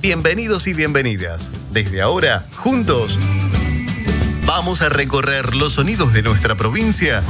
Bienvenidos 0.00 0.66
y 0.66 0.72
bienvenidas. 0.72 1.50
Desde 1.72 2.00
ahora, 2.00 2.46
juntos, 2.56 3.18
vamos 4.46 4.80
a 4.80 4.88
recorrer 4.88 5.54
los 5.54 5.74
sonidos 5.74 6.14
de 6.14 6.22
nuestra 6.22 6.54
provincia 6.54 7.22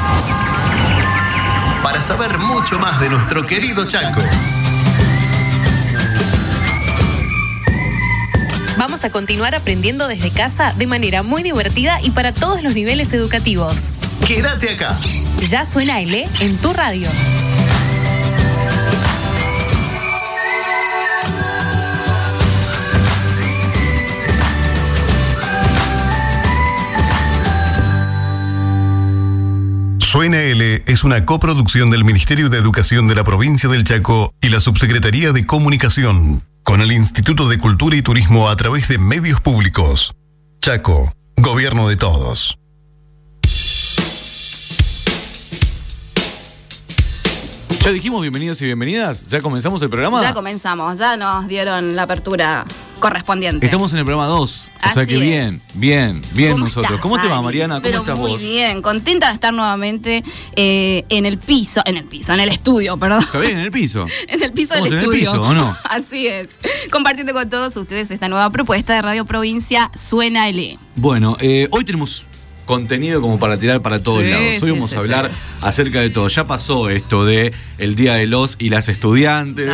para 1.83 2.01
saber 2.01 2.39
mucho 2.39 2.79
más 2.79 3.01
de 3.01 3.11
nuestro 3.11 3.45
querido 3.45 3.85
Chaco. 3.87 4.21
Vamos 8.79 9.05
a 9.05 9.11
continuar 9.11 9.57
aprendiendo 9.57 10.07
desde 10.07 10.31
casa 10.31 10.73
de 10.73 10.87
manera 10.87 11.25
muy 11.25 11.43
divertida 11.43 11.99
y 12.03 12.13
para 12.13 12.31
todos 12.31 12.63
los 12.63 12.77
niveles 12.77 13.13
educativos. 13.13 13.91
Quédate 14.25 14.71
acá. 14.71 14.97
Ya 15.49 15.67
suena 15.67 16.01
L 16.01 16.25
en 16.41 16.57
tu 16.59 16.73
radio. 16.73 17.09
Suena 30.11 30.43
L 30.43 30.83
es 30.89 31.05
una 31.05 31.25
coproducción 31.25 31.93
del 31.93 32.03
Ministerio 32.03 32.49
de 32.49 32.59
Educación 32.59 33.07
de 33.07 33.15
la 33.15 33.23
provincia 33.23 33.69
del 33.69 33.85
Chaco 33.85 34.35
y 34.41 34.49
la 34.49 34.61
Subsecretaría 34.61 35.31
de 35.31 35.47
Comunicación, 35.47 36.43
con 36.65 36.81
el 36.81 36.91
Instituto 36.91 37.49
de 37.49 37.61
Cultura 37.61 37.95
y 37.95 38.03
Turismo 38.03 38.49
a 38.49 38.57
través 38.57 38.89
de 38.89 38.99
medios 38.99 39.41
públicos. 39.41 40.13
Chaco, 40.61 41.15
gobierno 41.37 41.89
de 41.89 41.95
todos. 41.95 42.59
Ya 47.85 47.93
dijimos 47.93 48.21
bienvenidos 48.23 48.61
y 48.63 48.65
bienvenidas. 48.65 49.29
¿Ya 49.29 49.41
comenzamos 49.41 49.81
el 49.83 49.91
programa? 49.91 50.21
Ya 50.23 50.35
comenzamos, 50.35 50.99
ya 50.99 51.17
nos 51.17 51.47
dieron 51.47 51.95
la 51.95 52.03
apertura 52.03 52.65
correspondiente. 53.01 53.67
Estamos 53.67 53.93
en 53.93 53.99
el 54.01 54.05
programa 54.05 54.29
2. 54.29 54.41
O 54.41 54.93
sea 54.93 55.03
Así 55.03 55.13
que 55.13 55.19
bien, 55.19 55.55
es. 55.55 55.63
bien, 55.75 56.23
bien 56.33 56.53
¿Cómo 56.53 56.65
nosotros. 56.65 56.91
estás, 56.93 57.03
¿Cómo 57.03 57.21
te 57.21 57.27
va? 57.29 57.43
Mariana? 57.43 57.75
¿Cómo 57.77 57.83
Pero 57.85 57.99
estás 58.01 58.19
muy 58.19 58.31
vos? 58.33 58.41
bien, 58.41 58.83
contenta 58.83 59.29
de 59.29 59.35
estar 59.35 59.53
nuevamente 59.53 60.23
eh, 60.57 61.05
en 61.09 61.27
el 61.27 61.39
piso, 61.39 61.83
en 61.85 61.97
el 61.97 62.05
piso, 62.05 62.33
en 62.33 62.41
el 62.41 62.49
estudio, 62.51 62.97
perdón. 62.97 63.23
¿Está 63.23 63.39
bien 63.41 63.53
en 63.59 63.65
el 63.65 63.73
piso? 63.73 64.07
En 64.29 64.43
el 64.43 64.53
piso 64.53 64.75
del 64.75 64.85
¿Estamos 64.85 64.87
en 64.87 65.11
el 65.11 65.17
estudio. 65.17 65.31
piso 65.33 65.43
o 65.43 65.55
no? 65.55 65.77
Así 65.85 66.27
es. 66.29 66.61
Compartiendo 66.91 67.33
con 67.33 67.49
todos 67.51 67.77
ustedes 67.77 68.11
esta 68.11 68.29
nueva 68.29 68.51
propuesta 68.51 68.95
de 68.95 69.03
Radio 69.03 69.25
Provincia 69.25 69.91
Suena 69.97 70.49
L. 70.49 70.79
Bueno, 70.97 71.37
eh, 71.41 71.67
hoy 71.73 71.85
tenemos 71.85 72.27
contenido 72.67 73.21
como 73.21 73.41
para 73.41 73.59
tirar 73.59 73.83
para 73.83 74.01
todos 74.01 74.23
Sí, 74.23 74.31
lados. 74.31 74.47
Hoy 74.47 74.61
sí, 74.61 74.71
vamos 74.71 74.91
sí, 74.91 74.97
a 74.97 75.01
hablar 75.01 75.31
acerca 75.61 76.01
de 76.01 76.11
todo. 76.11 76.29
Ya 76.29 76.47
pasó 76.47 76.89
esto 76.89 77.25
de 77.25 77.53
el 77.79 77.97
Día 77.97 78.15
de 78.15 78.27
los 78.29 78.55
y 78.61 78.69
las 78.69 78.89
estudiantes. 78.89 79.69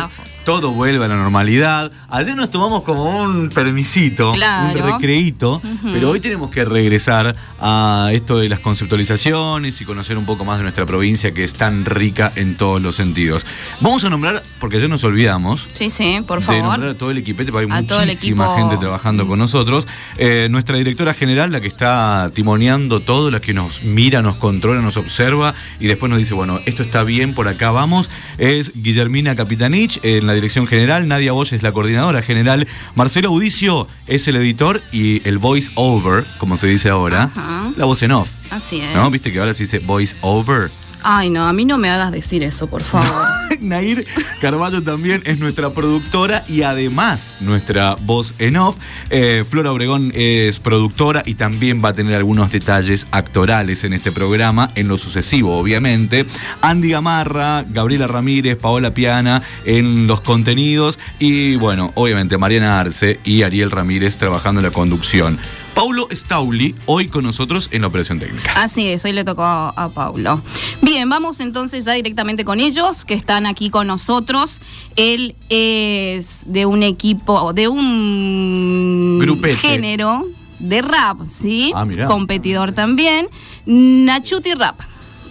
Todo 0.47 0.71
vuelve 0.71 1.03
a 1.03 1.09
la 1.09 1.17
normalidad. 1.17 1.91
Ayer 2.07 2.33
nos 2.33 2.49
tomamos 2.49 2.83
como 2.83 3.03
un 3.21 3.49
permisito, 3.49 4.31
Claro. 4.31 4.79
un 4.81 4.91
recreíto, 4.93 5.61
pero 5.83 6.09
hoy 6.11 6.21
tenemos 6.21 6.49
que 6.49 6.63
regresar 6.63 7.35
a 7.59 8.11
esto 8.13 8.37
de 8.39 8.47
las 8.47 8.61
conceptualizaciones 8.61 9.81
y 9.81 9.83
conocer 9.83 10.17
un 10.17 10.25
poco 10.25 10.45
más 10.45 10.55
de 10.59 10.63
nuestra 10.63 10.85
provincia 10.85 11.33
que 11.33 11.43
es 11.43 11.53
tan 11.55 11.83
rica 11.83 12.31
en 12.37 12.55
todos 12.55 12.81
los 12.81 12.95
sentidos. 12.95 13.45
Vamos 13.81 14.05
a 14.05 14.09
nombrar, 14.09 14.41
porque 14.61 14.77
ayer 14.77 14.89
nos 14.89 15.03
olvidamos, 15.03 15.67
Sí, 15.73 15.89
sí, 15.89 16.19
por 16.25 16.39
de 16.39 16.45
favor. 16.45 16.61
nombrar 16.63 16.91
a 16.91 16.97
todo 16.97 17.11
el 17.11 17.17
equipete, 17.17 17.51
porque 17.51 17.65
hay 17.69 17.77
A 17.79 17.81
muchísima 18.05 18.55
gente 18.55 18.77
trabajando 18.77 19.27
con 19.27 19.39
nosotros. 19.39 19.85
Eh, 20.17 20.47
nuestra 20.49 20.77
directora 20.77 21.13
general, 21.13 21.51
la 21.51 21.59
que 21.59 21.67
está 21.67 22.31
timoneando 22.33 23.01
todo, 23.01 23.31
la 23.31 23.41
que 23.41 23.53
nos 23.53 23.83
mira, 23.83 24.21
nos 24.21 24.37
controla, 24.37 24.79
nos 24.79 24.95
observa 24.95 25.53
y 25.81 25.87
después 25.87 26.09
nos 26.09 26.19
dice, 26.19 26.33
bueno, 26.35 26.61
esto 26.65 26.83
está 26.83 27.03
bien, 27.03 27.33
por 27.33 27.49
acá 27.49 27.71
vamos, 27.71 28.09
es 28.37 28.71
Guillermina 28.81 29.35
Capitanich 29.35 29.99
en 30.03 30.25
la 30.25 30.36
dirección 30.37 30.67
general, 30.67 31.07
Nadia 31.07 31.31
Bosch 31.33 31.53
es 31.53 31.63
la 31.63 31.71
coordinadora 31.71 32.21
general, 32.21 32.67
Marcelo 32.95 33.29
Audicio 33.29 33.87
es 34.07 34.27
el 34.27 34.35
editor 34.37 34.81
y 34.91 35.27
el 35.27 35.37
voice 35.37 35.71
over, 35.75 36.25
como 36.37 36.57
se 36.57 36.67
dice 36.67 36.89
ahora, 36.89 37.23
Ajá. 37.23 37.71
la 37.75 37.85
voz 37.85 38.01
en 38.03 38.11
off. 38.11 38.29
Así 38.51 38.79
es. 38.81 38.95
¿No? 38.95 39.09
¿Viste 39.11 39.31
que 39.31 39.39
ahora 39.39 39.53
se 39.53 39.63
dice 39.63 39.79
voice 39.79 40.15
over? 40.21 40.69
Ay, 41.09 41.29
no, 41.29 41.47
a 41.47 41.53
mí 41.53 41.63
no 41.63 41.77
me 41.77 41.89
hagas 41.89 42.11
decir 42.11 42.43
eso, 42.43 42.67
por 42.67 42.83
favor. 42.83 43.07
Nair 43.61 44.05
Carballo 44.41 44.83
también 44.83 45.21
es 45.23 45.39
nuestra 45.39 45.69
productora 45.69 46.43
y 46.49 46.63
además 46.63 47.33
nuestra 47.39 47.95
voz 47.95 48.33
en 48.39 48.57
off. 48.57 48.75
Eh, 49.09 49.45
Flora 49.49 49.71
Obregón 49.71 50.11
es 50.13 50.59
productora 50.59 51.23
y 51.25 51.35
también 51.35 51.81
va 51.81 51.89
a 51.89 51.93
tener 51.93 52.13
algunos 52.15 52.51
detalles 52.51 53.07
actorales 53.11 53.85
en 53.85 53.93
este 53.93 54.11
programa, 54.11 54.71
en 54.75 54.89
lo 54.89 54.97
sucesivo, 54.97 55.57
obviamente. 55.57 56.25
Andy 56.61 56.89
Gamarra, 56.89 57.63
Gabriela 57.69 58.07
Ramírez, 58.07 58.57
Paola 58.57 58.93
Piana 58.93 59.41
en 59.63 60.07
los 60.07 60.19
contenidos 60.19 60.99
y, 61.19 61.55
bueno, 61.55 61.93
obviamente 61.95 62.37
Mariana 62.37 62.81
Arce 62.81 63.21
y 63.23 63.43
Ariel 63.43 63.71
Ramírez 63.71 64.17
trabajando 64.17 64.59
en 64.59 64.65
la 64.65 64.71
conducción. 64.71 65.39
Paulo 65.77 66.07
Stauli, 66.11 66.73
hoy 66.87 67.07
con 67.07 67.23
nosotros 67.23 67.69
en 67.71 67.81
la 67.81 67.87
operación 67.87 68.17
técnica. 68.19 68.51
Así 68.55 68.87
es, 68.87 69.05
hoy 69.05 69.11
le 69.11 69.23
tocó 69.23 69.43
a, 69.43 69.69
a 69.69 69.89
Paulo. 69.89 70.41
Bien, 70.81 71.07
vamos 71.07 71.39
entonces 71.39 71.85
ya 71.85 71.93
directamente 71.93 72.43
con 72.43 72.59
ellos, 72.59 73.05
que 73.05 73.13
están 73.13 73.45
aquí 73.45 73.69
con 73.69 73.85
nosotros. 73.85 74.59
Él 74.95 75.35
es 75.49 76.45
de 76.47 76.65
un 76.65 76.81
equipo, 76.81 77.53
de 77.53 77.67
un 77.67 79.19
Grupete. 79.21 79.55
género 79.55 80.25
de 80.57 80.81
rap, 80.81 81.23
¿sí? 81.27 81.71
Ah, 81.75 81.85
mirá. 81.85 82.07
Competidor 82.07 82.71
también. 82.71 83.27
Nachuti 83.67 84.55
Rap. 84.55 84.79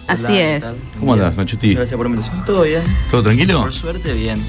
Así 0.07 0.27
Hola, 0.27 0.31
¿qué 0.37 0.55
es. 0.55 0.77
¿Cómo 0.97 1.13
andás, 1.13 1.35
Nachuti? 1.35 1.67
Muchas 1.67 1.79
gracias 1.79 1.97
por 1.97 2.05
la 2.05 2.09
invitación. 2.15 2.45
¿Todo 2.45 2.63
bien? 2.63 2.83
¿Todo 3.11 3.21
tranquilo? 3.23 3.63
Por 3.63 3.73
suerte, 3.73 4.13
bien. 4.13 4.41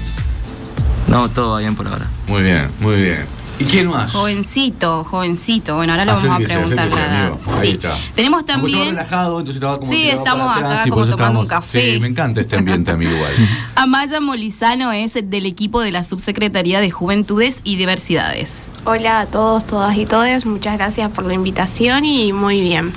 No, 1.09 1.29
todo 1.29 1.51
va 1.51 1.59
bien 1.59 1.75
por 1.75 1.89
ahora. 1.89 2.09
Muy 2.29 2.41
bien, 2.41 2.69
muy 2.79 2.95
bien. 3.01 3.38
¿Y 3.59 3.65
quién 3.65 3.87
más? 3.87 4.13
Jovencito, 4.13 5.03
jovencito. 5.03 5.75
Bueno, 5.75 5.91
ahora 5.93 6.05
le 6.05 6.11
vamos 6.13 6.29
a 6.31 6.37
preguntar. 6.45 6.89
Ahí 6.89 7.61
Sí. 7.61 7.67
está. 7.73 7.97
Tenemos 8.15 8.45
también 8.45 8.89
relajado, 8.91 9.37
entonces 9.39 9.55
estaba 9.55 9.77
como 9.79 9.91
Sí, 9.91 10.07
estamos 10.09 10.57
acá 10.57 10.65
atrás 10.65 10.87
como 10.89 11.05
tomando 11.05 11.39
un 11.41 11.47
café. 11.47 11.93
Sí, 11.95 11.99
me 11.99 12.07
encanta 12.07 12.39
este 12.39 12.55
ambiente, 12.55 12.91
amigo, 12.91 13.11
igual. 13.11 13.33
Amaya 13.75 14.21
Molizano, 14.21 14.93
es 14.93 15.13
del 15.13 15.45
equipo 15.45 15.81
de 15.81 15.91
la 15.91 16.05
Subsecretaría 16.05 16.79
de 16.79 16.89
Juventudes 16.89 17.59
y 17.65 17.75
Diversidades. 17.75 18.69
Hola 18.85 19.19
a 19.19 19.25
todos, 19.25 19.67
todas 19.67 19.97
y 19.97 20.05
todes, 20.05 20.45
muchas 20.45 20.77
gracias 20.77 21.11
por 21.11 21.25
la 21.25 21.33
invitación 21.33 22.05
y 22.05 22.31
muy 22.31 22.61
bien. 22.61 22.93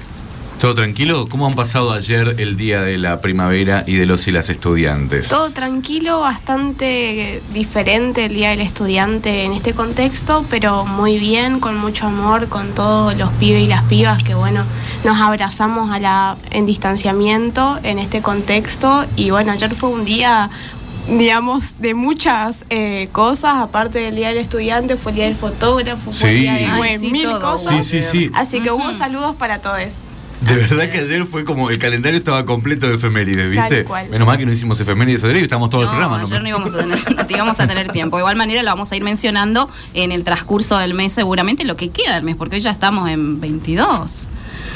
¿Todo 0.62 0.74
tranquilo? 0.74 1.26
¿Cómo 1.28 1.48
han 1.48 1.54
pasado 1.54 1.90
ayer 1.90 2.36
el 2.38 2.56
día 2.56 2.82
de 2.82 2.96
la 2.96 3.20
primavera 3.20 3.82
y 3.84 3.96
de 3.96 4.06
los 4.06 4.28
y 4.28 4.30
las 4.30 4.48
estudiantes? 4.48 5.28
Todo 5.28 5.50
tranquilo, 5.50 6.20
bastante 6.20 7.42
diferente 7.52 8.26
el 8.26 8.34
Día 8.34 8.50
del 8.50 8.60
Estudiante 8.60 9.42
en 9.42 9.54
este 9.54 9.74
contexto, 9.74 10.44
pero 10.48 10.84
muy 10.86 11.18
bien, 11.18 11.58
con 11.58 11.76
mucho 11.78 12.06
amor, 12.06 12.46
con 12.46 12.68
todos 12.74 13.16
los 13.16 13.32
pibes 13.32 13.64
y 13.64 13.66
las 13.66 13.82
pibas 13.86 14.22
que 14.22 14.36
bueno, 14.36 14.62
nos 15.04 15.18
abrazamos 15.20 15.90
a 15.90 15.98
la, 15.98 16.36
en 16.52 16.64
distanciamiento 16.64 17.80
en 17.82 17.98
este 17.98 18.22
contexto 18.22 19.04
y 19.16 19.30
bueno, 19.30 19.50
ayer 19.50 19.74
fue 19.74 19.88
un 19.90 20.04
día 20.04 20.48
digamos, 21.08 21.80
de 21.80 21.94
muchas 21.94 22.66
eh, 22.70 23.08
cosas, 23.10 23.54
aparte 23.56 23.98
del 23.98 24.14
Día 24.14 24.28
del 24.28 24.38
Estudiante, 24.38 24.96
fue 24.96 25.10
el 25.10 25.16
Día 25.16 25.24
del 25.24 25.34
Fotógrafo, 25.34 26.12
fue 26.12 26.30
el 26.30 26.36
Sí. 26.36 26.42
Día 26.42 26.54
de 26.54 26.66
Ay, 26.66 26.78
bueno, 26.78 27.00
sí, 27.00 27.10
mil 27.10 27.24
todo. 27.24 27.40
cosas. 27.40 27.84
Sí, 27.84 28.00
sí, 28.00 28.08
sí. 28.08 28.30
Así 28.32 28.60
que 28.60 28.70
hubo 28.70 28.94
saludos 28.94 29.34
para 29.34 29.58
todos. 29.58 29.98
De 30.46 30.56
verdad 30.56 30.90
que 30.90 30.98
ayer 30.98 31.24
fue 31.24 31.44
como 31.44 31.70
el 31.70 31.78
calendario 31.78 32.18
estaba 32.18 32.44
completo 32.44 32.88
de 32.88 32.96
efemérides, 32.96 33.48
¿viste? 33.48 33.76
Tal 33.76 33.84
cual. 33.84 34.08
Menos 34.10 34.26
mal 34.26 34.38
que 34.38 34.46
no 34.46 34.52
hicimos 34.52 34.78
efemérides 34.80 35.22
ayer 35.24 35.36
y 35.36 35.40
estamos 35.40 35.70
todo 35.70 35.82
el 35.82 35.88
programa. 35.88 36.18
¿no? 36.18 36.24
ayer 36.24 36.42
no 36.42 36.48
íbamos, 36.48 36.74
a 36.74 36.78
tener, 36.78 37.16
no 37.16 37.26
íbamos 37.28 37.60
a 37.60 37.66
tener 37.66 37.92
tiempo. 37.92 38.16
De 38.16 38.22
igual 38.22 38.36
manera 38.36 38.62
lo 38.62 38.70
vamos 38.70 38.90
a 38.90 38.96
ir 38.96 39.04
mencionando 39.04 39.70
en 39.94 40.10
el 40.10 40.24
transcurso 40.24 40.78
del 40.78 40.94
mes, 40.94 41.12
seguramente 41.12 41.64
lo 41.64 41.76
que 41.76 41.90
queda 41.90 42.16
del 42.16 42.24
mes, 42.24 42.36
porque 42.36 42.56
hoy 42.56 42.62
ya 42.62 42.70
estamos 42.70 43.08
en 43.08 43.40
22. 43.40 44.28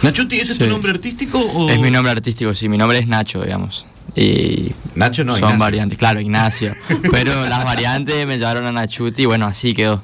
Nachuti, 0.02 0.38
¿ese 0.38 0.52
es 0.52 0.58
tu 0.58 0.66
nombre 0.66 0.92
artístico 0.92 1.38
o...? 1.40 1.70
Es 1.70 1.80
mi 1.80 1.90
nombre 1.90 2.12
artístico, 2.12 2.54
sí, 2.54 2.68
mi 2.68 2.78
nombre 2.78 2.98
es 2.98 3.08
Nacho, 3.08 3.42
digamos. 3.42 3.86
Y 4.14 4.72
Nacho 4.94 5.24
no, 5.24 5.32
son 5.32 5.40
Ignacio. 5.40 5.58
variantes, 5.58 5.98
claro, 5.98 6.20
Ignacio. 6.20 6.72
Pero 7.10 7.46
las 7.46 7.64
variantes 7.64 8.26
me 8.26 8.38
llevaron 8.38 8.66
a 8.66 8.72
Nachuti 8.72 9.22
y 9.22 9.26
bueno, 9.26 9.46
así 9.46 9.74
quedó. 9.74 10.02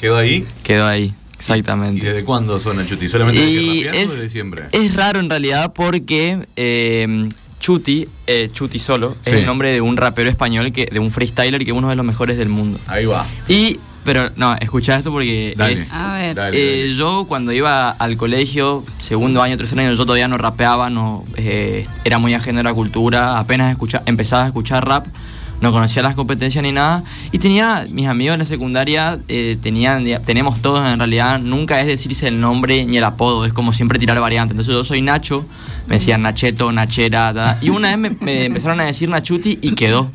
¿Quedó 0.00 0.16
ahí? 0.16 0.46
Quedó 0.62 0.86
ahí, 0.86 1.14
¿Y 1.38 1.42
exactamente. 1.52 2.04
desde 2.06 2.24
cuándo 2.24 2.58
son 2.58 2.76
Nachuti? 2.78 3.08
¿Solamente 3.08 3.40
desde 3.40 3.54
que 3.54 3.60
Y 3.62 3.84
rapeás 3.84 3.96
o 3.96 3.98
es, 4.04 4.10
desde 4.12 4.28
siempre? 4.30 4.64
es 4.72 4.94
raro 4.94 5.20
en 5.20 5.28
realidad 5.30 5.72
porque 5.74 6.46
eh, 6.56 7.28
Chuti, 7.60 8.08
eh, 8.26 8.50
Chuti 8.52 8.78
solo, 8.78 9.16
Sí. 9.22 9.30
es 9.30 9.36
el 9.36 9.46
nombre 9.46 9.70
de 9.72 9.80
un 9.80 9.96
rapero 9.96 10.28
español, 10.30 10.72
que, 10.72 10.86
de 10.86 10.98
un 10.98 11.10
freestyler 11.12 11.64
que 11.64 11.70
es 11.70 11.76
uno 11.76 11.88
de 11.88 11.96
los 11.96 12.04
mejores 12.06 12.36
del 12.38 12.48
mundo. 12.48 12.78
Ahí 12.86 13.06
va. 13.06 13.26
Y, 13.48 13.78
pero 14.04 14.30
no, 14.36 14.54
escuchá 14.56 14.96
esto 14.98 15.10
porque 15.10 15.54
Dale. 15.56 15.72
es... 15.74 15.92
A 15.92 16.14
ver. 16.14 16.34
Dale, 16.36 16.56
Eh, 16.58 16.80
dale. 16.82 16.94
yo 16.94 17.24
cuando 17.26 17.52
iba 17.52 17.90
al 17.90 18.16
colegio, 18.16 18.84
segundo 18.98 19.42
año, 19.42 19.56
tercer 19.56 19.78
año, 19.80 19.92
yo 19.94 20.04
todavía 20.06 20.28
no 20.28 20.38
rapeaba, 20.38 20.90
no, 20.90 21.24
eh, 21.36 21.86
era 22.04 22.18
muy 22.18 22.34
ajeno 22.34 22.60
a 22.60 22.62
la 22.62 22.72
cultura, 22.74 23.38
apenas 23.38 23.70
escucha, 23.72 24.02
empezaba 24.06 24.44
a 24.44 24.46
escuchar 24.46 24.86
rap, 24.86 25.06
no 25.60 25.72
conocía 25.72 26.02
las 26.02 26.14
competencias 26.14 26.62
ni 26.62 26.72
nada, 26.72 27.02
y 27.32 27.38
tenía, 27.38 27.86
mis 27.90 28.08
amigos 28.08 28.34
en 28.34 28.40
la 28.40 28.44
secundaria, 28.44 29.18
eh, 29.28 29.56
tenían, 29.62 30.04
tenemos 30.24 30.60
todos 30.60 30.86
en 30.88 30.98
realidad, 30.98 31.40
nunca 31.40 31.80
es 31.80 31.86
decirse 31.86 32.28
el 32.28 32.40
nombre 32.40 32.84
ni 32.84 32.98
el 32.98 33.04
apodo, 33.04 33.44
es 33.44 33.52
como 33.52 33.72
siempre 33.72 33.98
tirar 33.98 34.18
variantes, 34.20 34.52
entonces 34.52 34.74
yo 34.74 34.84
soy 34.84 35.02
Nacho, 35.02 35.46
me 35.86 35.96
decían 35.96 36.22
Nacheto, 36.22 36.72
Nachera, 36.72 37.32
ta, 37.32 37.58
y 37.62 37.70
una 37.70 37.94
vez 37.94 37.98
me, 37.98 38.24
me 38.24 38.44
empezaron 38.46 38.80
a 38.80 38.84
decir 38.84 39.08
Nachuti 39.08 39.58
y 39.62 39.72
quedó. 39.72 40.10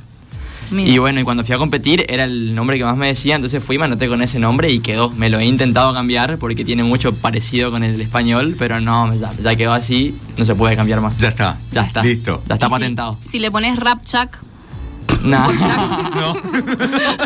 Mira. 0.72 0.90
Y 0.90 0.98
bueno, 1.00 1.20
y 1.20 1.24
cuando 1.24 1.44
fui 1.44 1.54
a 1.54 1.58
competir 1.58 2.06
era 2.08 2.24
el 2.24 2.56
nombre 2.56 2.78
que 2.78 2.86
más 2.86 2.96
me 2.96 3.08
decía, 3.08 3.36
entonces 3.36 3.62
fui, 3.62 3.78
me 3.78 3.86
anoté 3.86 4.08
con 4.08 4.22
ese 4.22 4.40
nombre 4.40 4.72
y 4.72 4.80
quedó. 4.80 5.12
Me 5.12 5.30
lo 5.30 5.38
he 5.38 5.46
intentado 5.46 5.94
cambiar 5.94 6.38
porque 6.38 6.64
tiene 6.64 6.84
mucho 6.84 7.14
parecido 7.14 7.72
con 7.72 7.84
el 7.84 8.00
español, 8.00 8.56
pero 8.58 8.80
no, 8.80 9.14
ya, 9.14 9.34
ya 9.38 9.56
quedó 9.58 9.74
así, 9.74 10.16
no 10.38 10.46
se 10.46 10.56
puede 10.56 10.78
cambiar 10.78 11.02
más. 11.02 11.18
Ya 11.18 11.28
está. 11.28 11.58
Ya 11.72 11.82
está. 11.82 12.02
Listo. 12.04 12.42
Ya 12.48 12.54
está 12.54 12.68
Y 12.68 12.70
patentado. 12.70 13.18
Si, 13.26 13.40
le 13.40 13.52
pones 13.52 13.78
rap 13.78 14.02
Chuck, 14.06 14.38
No. 15.24 15.48
No, 16.12 16.34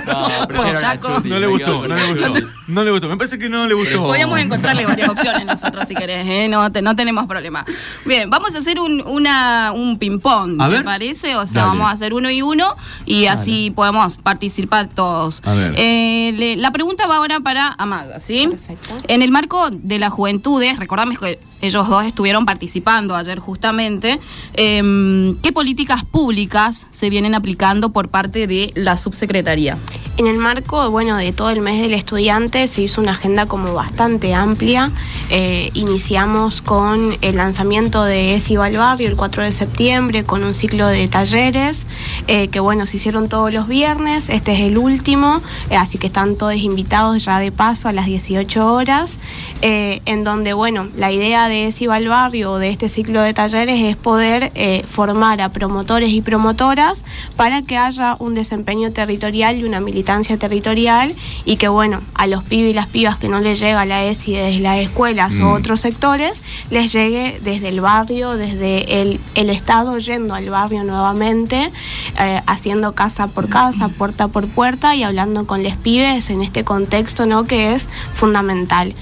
No, 0.05 0.47
prefiero 0.47 1.09
no 1.23 1.39
le 1.39 1.47
me 1.47 1.57
quedo 1.57 1.79
gustó, 1.79 1.79
con 1.81 1.89
no 1.89 1.95
le 1.95 2.07
gustó. 2.07 2.47
No 2.67 2.83
le 2.83 2.91
gustó. 2.91 3.09
Me 3.09 3.17
parece 3.17 3.37
que 3.39 3.49
no 3.49 3.67
le 3.67 3.73
gustó. 3.73 4.03
Podríamos 4.03 4.39
encontrarle 4.39 4.85
varias 4.85 5.09
opciones 5.09 5.45
nosotros 5.45 5.87
si 5.87 5.95
querés, 5.95 6.25
¿eh? 6.27 6.47
no, 6.49 6.71
te- 6.71 6.81
no 6.81 6.95
tenemos 6.95 7.25
problema. 7.27 7.65
Bien, 8.05 8.29
vamos 8.29 8.55
a 8.55 8.59
hacer 8.59 8.79
un, 8.79 9.03
una, 9.05 9.71
un 9.73 9.97
ping-pong, 9.97 10.61
A 10.61 10.67
¿te 10.69 10.75
ver. 10.75 10.83
parece? 10.85 11.35
O 11.35 11.45
sea, 11.47 11.61
Dale. 11.63 11.73
vamos 11.77 11.87
a 11.87 11.91
hacer 11.91 12.13
uno 12.13 12.29
y 12.29 12.41
uno 12.41 12.75
y 13.05 13.25
así 13.25 13.71
podemos 13.71 14.17
participar 14.17 14.87
todos. 14.87 15.41
A 15.45 15.53
ver. 15.53 15.73
Eh, 15.77 16.31
le- 16.35 16.55
la 16.57 16.71
pregunta 16.71 17.07
va 17.07 17.17
ahora 17.17 17.39
para 17.39 17.73
Amaga, 17.77 18.19
¿sí? 18.19 18.47
Perfecto. 18.49 18.97
En 19.07 19.21
el 19.21 19.31
marco 19.31 19.69
de 19.71 19.99
las 19.99 20.11
juventudes, 20.11 20.77
recordamos 20.79 21.17
que 21.19 21.39
ellos 21.61 21.87
dos 21.89 22.05
estuvieron 22.05 22.45
participando 22.45 23.15
ayer 23.15 23.39
justamente, 23.39 24.19
em, 24.53 25.35
¿qué 25.37 25.51
políticas 25.51 26.03
públicas 26.03 26.87
se 26.91 27.09
vienen 27.09 27.35
aplicando 27.35 27.91
por 27.91 28.09
parte 28.09 28.47
de 28.47 28.71
la 28.75 28.97
subsecretaría? 28.97 29.77
En 30.17 30.27
el 30.27 30.37
marco, 30.37 30.89
bueno, 30.91 31.17
de 31.17 31.33
todo 31.33 31.49
el 31.49 31.59
mes 31.59 31.81
del 31.81 31.93
estudiante 31.93 32.67
se 32.67 32.83
hizo 32.83 33.01
una 33.01 33.11
agenda 33.11 33.47
como 33.47 33.73
bastante 33.73 34.33
amplia. 34.33 34.89
Eh, 35.29 35.71
iniciamos 35.73 36.61
con 36.61 37.17
el 37.19 37.35
lanzamiento 37.35 38.01
de 38.05 38.35
ESI 38.35 38.55
al 38.55 38.77
Barrio 38.77 39.09
el 39.09 39.17
4 39.17 39.43
de 39.43 39.51
septiembre 39.51 40.23
con 40.23 40.45
un 40.45 40.53
ciclo 40.53 40.87
de 40.87 41.09
talleres 41.09 41.85
eh, 42.27 42.47
que, 42.47 42.61
bueno, 42.61 42.85
se 42.85 42.95
hicieron 42.95 43.27
todos 43.27 43.53
los 43.53 43.67
viernes. 43.67 44.29
Este 44.29 44.53
es 44.53 44.61
el 44.61 44.77
último, 44.77 45.41
eh, 45.69 45.75
así 45.75 45.97
que 45.97 46.07
están 46.07 46.37
todos 46.37 46.55
invitados 46.55 47.25
ya 47.25 47.39
de 47.39 47.51
paso 47.51 47.89
a 47.89 47.91
las 47.91 48.05
18 48.05 48.73
horas, 48.73 49.17
en 49.61 50.23
donde, 50.23 50.53
bueno, 50.53 50.87
la 50.95 51.11
idea 51.11 51.44
de 51.47 51.67
ESI 51.67 51.87
al 51.87 52.07
Barrio 52.07 52.53
o 52.53 52.57
de 52.59 52.69
este 52.69 52.89
ciclo 52.89 53.21
de 53.21 53.33
talleres 53.33 53.81
es 53.81 53.95
poder 53.95 54.51
eh, 54.55 54.83
formar 54.89 55.41
a 55.41 55.49
promotores 55.49 56.09
y 56.09 56.21
promotoras 56.21 57.03
para 57.35 57.61
que 57.61 57.77
haya 57.77 58.15
un 58.19 58.35
desempeño 58.35 58.91
territorial 58.91 59.57
y 59.57 59.63
una 59.63 59.79
militancia 59.79 60.37
territorial 60.37 61.13
y 61.45 61.57
que 61.57 61.67
bueno, 61.67 62.01
a 62.13 62.27
los 62.27 62.43
pibes 62.43 62.71
y 62.71 62.73
las 62.73 62.87
pibas 62.87 63.17
que 63.17 63.27
no 63.27 63.39
les 63.39 63.59
llega 63.59 63.85
la 63.85 64.03
ESI 64.03 64.33
desde 64.33 64.59
las 64.59 64.77
escuelas 64.79 65.25
Mm. 65.39 65.43
o 65.43 65.53
otros 65.53 65.81
sectores, 65.81 66.41
les 66.69 66.91
llegue 66.91 67.39
desde 67.43 67.69
el 67.69 67.81
barrio, 67.81 68.35
desde 68.37 69.01
el, 69.01 69.19
el 69.35 69.49
Estado 69.49 69.97
yendo 69.97 70.33
al 70.33 70.49
barrio 70.49 70.83
nuevamente, 70.83 71.71
eh, 72.19 72.41
haciendo 72.45 72.93
casa 72.93 73.27
por 73.27 73.49
casa, 73.49 73.89
puerta 73.89 74.27
por 74.27 74.47
puerta 74.47 74.95
y 74.95 75.03
hablando 75.03 75.45
con 75.45 75.63
les 75.63 75.75
pibes 75.75 76.29
en 76.29 76.41
este 76.41 76.63
contexto 76.63 77.25
¿no? 77.25 77.45
que 77.45 77.73
es 77.73 77.89
fundamental. 78.13 78.93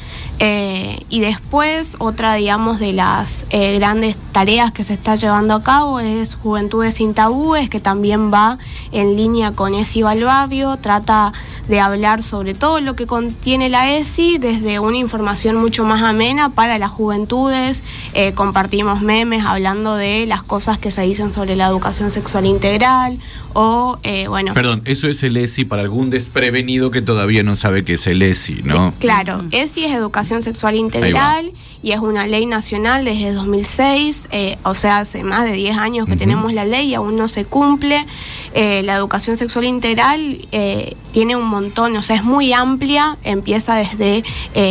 Eh, 0.46 1.00
y 1.08 1.22
después, 1.22 1.96
otra, 2.00 2.34
digamos, 2.34 2.82
de 2.82 2.92
las 2.92 3.46
eh, 3.52 3.76
grandes 3.80 4.18
tareas 4.34 4.74
que 4.74 4.84
se 4.84 4.94
está 4.94 5.16
llevando 5.16 5.54
a 5.54 5.64
cabo 5.64 6.02
es 6.02 6.36
Juventudes 6.36 6.96
sin 6.96 7.14
Tabúes, 7.14 7.70
que 7.70 7.80
también 7.80 8.34
va 8.34 8.58
en 8.92 9.16
línea 9.16 9.54
con 9.54 9.74
ESI 9.74 10.02
va 10.02 10.12
al 10.12 10.24
barrio, 10.26 10.76
trata 10.76 11.32
de 11.70 11.80
hablar 11.80 12.24
sobre 12.24 12.54
todo 12.56 12.82
lo 12.82 12.98
que 12.98 13.08
contiene 13.08 13.70
la 13.70 13.96
ESI 13.96 14.38
desde 14.38 14.80
una 14.80 14.98
información 14.98 15.56
mucho 15.56 15.86
más 15.86 16.02
amena 16.02 16.50
para 16.50 16.78
las 16.78 16.92
juventudes. 16.92 17.82
Eh, 18.14 18.34
compartimos 18.34 19.02
memes 19.02 19.46
hablando 19.46 19.96
de 19.96 20.26
las 20.26 20.44
cosas 20.44 20.78
que 20.78 20.92
se 20.92 21.04
dicen 21.04 21.32
sobre 21.32 21.56
la 21.56 21.68
educación 21.68 22.12
sexual 22.12 22.46
integral 22.46 23.18
o, 23.54 23.98
eh, 24.04 24.28
bueno, 24.28 24.54
Perdón, 24.54 24.82
eso 24.84 25.08
es 25.08 25.24
el 25.24 25.38
ESI 25.38 25.64
para 25.64 25.84
algún 25.84 26.10
desprevenido 26.10 26.92
que 26.92 27.02
todavía 27.02 27.44
no 27.44 27.56
sabe 27.56 27.86
qué 27.86 27.94
es 27.94 28.08
el 28.08 28.22
ESI, 28.22 28.62
¿no? 28.64 28.94
Claro, 29.00 29.44
ESI 29.52 29.86
es 29.86 29.94
Educación 29.94 30.33
Sexual 30.42 30.74
Integral 30.76 31.52
y 31.84 31.92
es 31.92 32.00
una 32.00 32.26
ley 32.26 32.46
nacional 32.46 33.04
desde 33.04 33.34
2006, 33.34 34.30
eh, 34.32 34.58
o 34.64 34.74
sea, 34.74 35.00
hace 35.00 35.22
más 35.26 35.44
de 35.44 35.52
10 35.52 35.78
años 35.78 36.08
que 36.08 36.16
tenemos 36.16 36.54
la 36.54 36.64
ley 36.64 36.88
y 36.88 36.96
aún 36.96 37.18
no 37.18 37.28
se 37.28 37.44
cumple. 37.44 38.06
Eh, 38.54 38.84
la 38.84 38.96
educación 38.96 39.36
sexual 39.36 39.66
integral 39.66 40.48
eh, 40.54 40.96
tiene 41.12 41.36
un 41.36 41.46
montón, 41.46 41.98
o 41.98 42.02
sea, 42.02 42.16
es 42.16 42.24
muy 42.24 42.54
amplia, 42.54 43.18
empieza 43.24 43.76
desde 43.76 44.24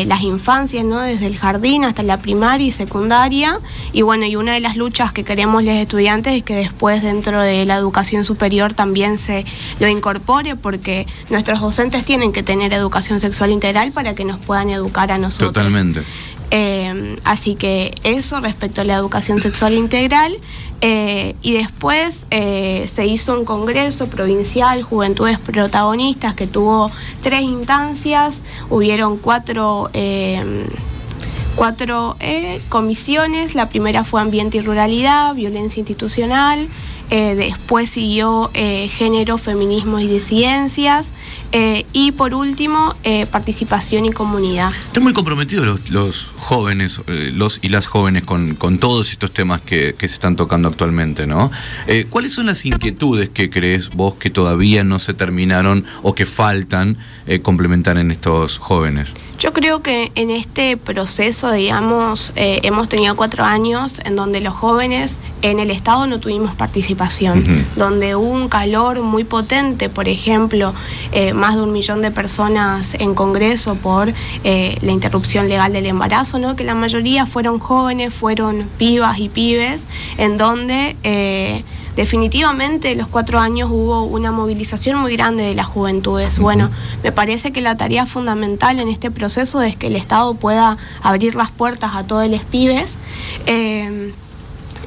las 0.07 0.23
infancias, 0.23 0.85
¿no? 0.85 1.01
Desde 1.01 1.27
el 1.27 1.37
jardín 1.37 1.85
hasta 1.85 2.03
la 2.03 2.17
primaria 2.17 2.67
y 2.67 2.73
secundaria. 2.73 3.61
Y 3.93 4.01
bueno, 4.01 4.25
y 4.25 4.37
una 4.37 4.55
de 4.55 4.61
las 4.61 4.77
luchas 4.77 5.13
que 5.13 5.23
queremos 5.23 5.63
los 5.63 5.75
estudiantes 5.75 6.33
es 6.33 6.43
que 6.43 6.55
después 6.55 7.03
dentro 7.03 7.43
de 7.43 7.67
la 7.67 7.77
educación 7.77 8.25
superior 8.25 8.73
también 8.73 9.19
se 9.19 9.45
lo 9.81 9.87
incorpore 9.87 10.57
porque 10.57 11.07
nuestros 11.29 11.61
docentes 11.61 12.07
tienen 12.07 12.33
que 12.33 12.43
tener 12.43 12.73
educación 12.73 13.21
sexual 13.21 13.51
integral 13.51 13.93
para 13.93 14.15
que 14.15 14.25
nos 14.25 14.39
puedan 14.39 14.71
educar 14.71 15.13
a 15.13 15.19
nosotros. 15.19 15.53
Totalmente. 15.53 16.03
Eh, 16.55 17.17
así 17.25 17.55
que 17.55 17.95
eso 18.05 18.39
respecto 18.41 18.83
a 18.83 18.85
la 18.85 18.95
educación 18.95 19.41
sexual 19.41 19.73
integral. 19.73 20.37
Eh, 20.83 21.35
y 21.43 21.55
después 21.55 22.27
eh, 22.31 22.85
se 22.87 23.07
hizo 23.07 23.39
un 23.39 23.45
congreso 23.45 24.09
provincial, 24.09 24.83
Juventudes 24.83 25.39
Protagonistas, 25.39 26.35
que 26.35 26.47
tuvo 26.47 26.91
tres 27.23 27.43
instancias, 27.43 28.43
hubieron 28.69 29.17
cuatro... 29.17 29.89
eh, 29.95 30.67
cuatro 31.55 32.17
eh, 32.21 32.61
comisiones. 32.69 33.55
La 33.55 33.69
primera 33.69 34.05
fue 34.05 34.21
Ambiente 34.21 34.57
y 34.59 34.61
Ruralidad, 34.63 35.35
Violencia 35.35 35.81
Institucional. 35.81 36.69
Eh, 37.13 37.35
después 37.35 37.91
siguió 37.91 38.51
eh, 38.55 38.89
Género, 38.89 39.37
Feminismo 39.37 40.01
y 40.01 40.07
Disidencias. 40.07 41.13
eh, 41.53 41.85
y 41.93 42.13
por 42.13 42.33
último, 42.33 42.95
Participación 43.31 44.07
y 44.07 44.11
Comunidad. 44.13 44.73
Están 44.87 45.03
muy 45.03 45.13
comprometidos 45.13 45.91
los, 45.91 46.31
jóvenes, 46.39 47.03
los 47.07 47.59
y 47.61 47.69
las 47.69 47.87
jóvenes 47.87 48.23
con, 48.25 48.57
todos 48.79 49.11
estos 49.11 49.31
temas 49.33 49.61
que, 49.61 49.95
se 49.99 50.07
están 50.07 50.37
tocando 50.37 50.69
actualmente, 50.69 51.27
¿no? 51.27 51.51
¿Cuáles 52.09 52.33
son 52.33 52.47
las 52.47 52.65
inquietudes 52.65 53.29
que 53.29 53.51
crees 53.51 53.91
vos 53.91 54.15
que 54.15 54.31
todavía 54.31 54.83
no 54.83 54.99
se 54.99 55.13
terminaron 55.13 55.85
o 56.03 56.15
que 56.15 56.25
faltan 56.25 56.97
complementar 57.43 57.99
en 57.99 58.11
estos 58.11 58.57
jóvenes? 58.57 59.13
Yo 59.43 59.53
creo 59.53 59.83
que 59.83 60.13
en 60.15 60.31
este 60.31 60.77
proceso, 60.77 61.51
digamos, 61.51 62.33
eh, 62.37 62.61
hemos 62.63 62.89
tenido 62.89 63.17
cuatro 63.17 63.43
años 63.43 64.01
en 64.05 64.15
donde 64.15 64.41
los 64.41 64.55
jóvenes 64.55 65.19
en 65.43 65.59
el 65.59 65.73
Estado 65.73 66.07
no 66.07 66.21
tuvimos 66.21 66.55
participación, 66.55 67.67
donde 67.75 68.15
hubo 68.15 68.29
un 68.31 68.49
calor 68.49 69.03
muy 69.03 69.25
potente, 69.25 69.89
por 69.89 70.07
ejemplo, 70.07 70.73
eh, 71.11 71.35
más 71.35 71.57
de 71.57 71.63
un 71.63 71.73
millón 71.73 72.03
de 72.03 72.13
personas 72.13 72.95
en 72.95 73.17
Congreso 73.17 73.75
por 73.75 74.15
eh, 74.45 74.79
la 74.81 74.93
interrupción 74.93 75.49
legal 75.49 75.73
del 75.73 75.87
embarazo, 75.87 76.39
¿no? 76.39 76.55
que 76.55 76.63
la 76.63 76.77
mayoría 76.77 77.27
fueron 77.27 77.59
jóvenes, 77.59 78.15
fueron 78.15 78.69
pibas 78.79 79.19
y 79.19 79.29
pibes, 79.29 79.89
en 80.19 80.39
donde... 80.39 81.65
Definitivamente 81.97 82.95
los 82.95 83.07
cuatro 83.09 83.39
años 83.39 83.71
hubo 83.71 84.05
una 84.05 84.33
movilización 84.33 84.99
muy 84.99 85.15
grande 85.17 85.43
de 85.43 85.55
las 85.55 85.67
juventudes. 85.67 86.39
Bueno, 86.39 86.71
me 87.03 87.13
parece 87.13 87.53
que 87.53 87.61
la 87.61 87.77
tarea 87.77 88.07
fundamental 88.07 88.81
en 88.81 88.89
este 88.89 89.11
proceso 89.11 89.63
es 89.63 89.77
que 89.77 89.89
el 89.89 89.97
Estado 89.97 90.35
pueda 90.35 90.79
abrir 91.03 91.35
las 91.35 91.51
puertas 91.51 91.93
a 91.95 92.05
todos 92.05 92.29
los 92.31 92.43
pibes. 92.45 92.97
eh, 93.47 94.13